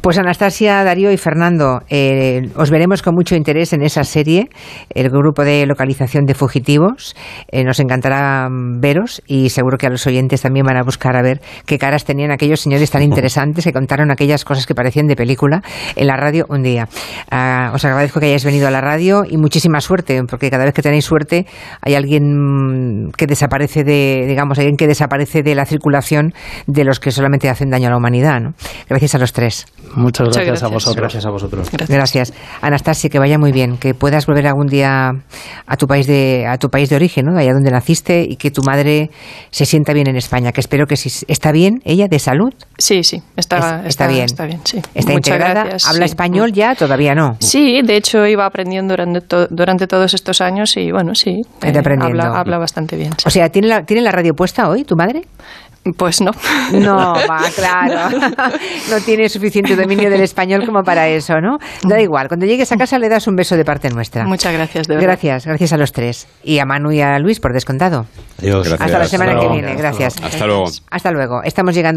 Pues 0.00 0.16
Anastasia, 0.16 0.84
Darío 0.84 1.10
y 1.10 1.16
Fernando, 1.16 1.82
eh, 1.90 2.50
os 2.54 2.70
veremos 2.70 3.02
con 3.02 3.14
mucho 3.14 3.34
interés 3.34 3.72
en 3.72 3.82
esa 3.82 4.04
serie, 4.04 4.48
el 4.94 5.10
grupo 5.10 5.44
de 5.44 5.66
localización 5.66 6.24
de 6.24 6.34
fugitivos. 6.34 7.16
Eh, 7.50 7.64
nos 7.64 7.80
encantará 7.80 8.48
mm, 8.48 8.80
veros 8.80 9.20
y 9.26 9.50
seguro 9.50 9.76
que 9.76 9.86
a 9.86 9.90
los 9.90 10.06
oyentes 10.06 10.42
también 10.42 10.64
van 10.64 10.76
a 10.76 10.84
buscar 10.84 11.16
a 11.16 11.22
ver 11.22 11.40
qué 11.66 11.78
caras 11.78 12.04
tenían 12.04 12.30
aquellos 12.30 12.60
señores 12.60 12.92
tan 12.92 13.02
interesantes 13.08 13.64
que 13.64 13.72
contaron 13.72 14.12
aquellas 14.12 14.44
cosas 14.44 14.66
que 14.66 14.74
parecían 14.74 15.08
de 15.08 15.16
película 15.16 15.62
en 15.96 16.06
la 16.06 16.16
radio 16.16 16.46
un 16.48 16.62
día. 16.62 16.88
Ah, 17.30 17.72
os 17.74 17.84
agradezco 17.84 18.20
que 18.20 18.26
hayáis 18.26 18.44
venido 18.44 18.68
a 18.68 18.70
la 18.70 18.80
radio 18.80 19.24
y 19.28 19.36
muchísima 19.36 19.80
suerte, 19.80 20.22
porque 20.24 20.48
cada 20.48 20.64
vez 20.64 20.74
que 20.74 20.82
tenéis 20.82 21.06
suerte 21.06 21.46
hay 21.82 21.96
alguien 21.96 22.57
Mm, 22.58 23.10
que 23.16 23.26
desaparece 23.26 23.84
de, 23.84 24.24
digamos, 24.26 24.58
alguien 24.58 24.76
que 24.76 24.86
desaparece 24.86 25.42
de 25.42 25.54
la 25.54 25.64
circulación 25.64 26.34
de 26.66 26.84
los 26.84 27.00
que 27.00 27.10
solamente 27.10 27.48
hacen 27.48 27.70
daño 27.70 27.88
a 27.88 27.90
la 27.90 27.96
humanidad. 27.96 28.40
¿no? 28.40 28.54
Gracias 28.88 29.14
a 29.14 29.18
los 29.18 29.32
tres. 29.32 29.66
Muchas 29.94 30.28
gracias, 30.28 30.62
a 30.62 30.68
vosotros. 30.68 30.96
Gracias 30.96 31.26
a 31.26 31.30
vosotros. 31.30 31.70
Gracias. 31.88 32.32
Anastasia, 32.60 33.10
que 33.10 33.18
vaya 33.18 33.38
muy 33.38 33.52
bien, 33.52 33.78
que 33.78 33.94
puedas 33.94 34.26
volver 34.26 34.46
algún 34.46 34.66
día 34.66 35.10
a 35.66 35.76
tu 35.76 35.86
país 35.86 36.06
de 36.06 36.46
a 36.46 36.58
tu 36.58 36.68
país 36.68 36.88
de 36.88 36.96
origen, 36.96 37.26
¿no? 37.26 37.38
Allá 37.38 37.52
donde 37.52 37.70
naciste 37.70 38.22
y 38.28 38.36
que 38.36 38.50
tu 38.50 38.62
madre 38.62 39.10
se 39.50 39.66
sienta 39.66 39.92
bien 39.92 40.08
en 40.08 40.16
España, 40.16 40.52
que 40.52 40.60
espero 40.60 40.86
que 40.86 40.96
si 40.96 41.24
está 41.28 41.52
bien 41.52 41.80
ella 41.84 42.06
de 42.08 42.18
salud. 42.18 42.52
Sí, 42.76 43.02
sí, 43.02 43.22
está, 43.36 43.84
está, 43.86 44.06
bien. 44.06 44.24
Está 44.24 44.46
bien, 44.46 44.60
sí. 44.64 44.80
Está 44.94 45.12
integrada. 45.12 45.76
¿Habla 45.86 46.04
español 46.04 46.52
ya? 46.52 46.74
Todavía 46.74 47.14
no. 47.14 47.36
Sí, 47.40 47.80
de 47.82 47.96
hecho 47.96 48.26
iba 48.26 48.46
aprendiendo 48.46 48.92
durante, 48.92 49.20
durante 49.50 49.86
todos 49.86 50.14
estos 50.14 50.40
años 50.40 50.76
y 50.76 50.90
bueno, 50.92 51.14
sí. 51.14 51.40
Eh, 51.62 51.72
habla, 52.00 52.38
habla, 52.38 52.58
bastante 52.58 52.96
bien. 52.96 53.12
O 53.24 53.30
sea, 53.30 53.48
¿tiene 53.48 53.68
la, 53.68 53.82
¿tiene 53.84 54.02
la 54.02 54.12
radio 54.12 54.34
puesta 54.34 54.68
hoy 54.68 54.84
tu 54.84 54.96
madre? 54.96 55.22
Pues 55.96 56.20
no. 56.20 56.32
No, 56.72 57.14
va, 57.28 57.42
claro. 57.54 58.16
No 58.90 59.00
tiene 59.00 59.28
suficiente 59.28 59.76
dominio 59.76 60.10
del 60.10 60.20
español 60.20 60.64
como 60.64 60.82
para 60.82 61.08
eso, 61.08 61.40
¿no? 61.40 61.58
Da 61.82 62.00
igual, 62.00 62.28
cuando 62.28 62.46
llegues 62.46 62.70
a 62.72 62.76
casa 62.76 62.98
le 62.98 63.08
das 63.08 63.26
un 63.26 63.36
beso 63.36 63.56
de 63.56 63.64
parte 63.64 63.90
nuestra. 63.90 64.24
Muchas 64.24 64.52
gracias, 64.52 64.86
de 64.86 64.94
verdad. 64.94 65.08
Gracias, 65.08 65.46
gracias 65.46 65.72
a 65.72 65.76
los 65.76 65.92
tres. 65.92 66.26
Y 66.42 66.58
a 66.58 66.64
Manu 66.64 66.92
y 66.92 67.00
a 67.00 67.18
Luis, 67.18 67.40
por 67.40 67.52
descontado. 67.52 68.06
Adiós. 68.38 68.72
Hasta 68.72 68.98
la 68.98 69.04
semana 69.06 69.38
que 69.38 69.48
viene, 69.48 69.74
gracias. 69.74 70.16
Hasta 70.22 70.46
luego. 70.46 70.66
Hasta 70.90 71.10
luego. 71.10 71.42
Estamos 71.42 71.74
llegando 71.74 71.78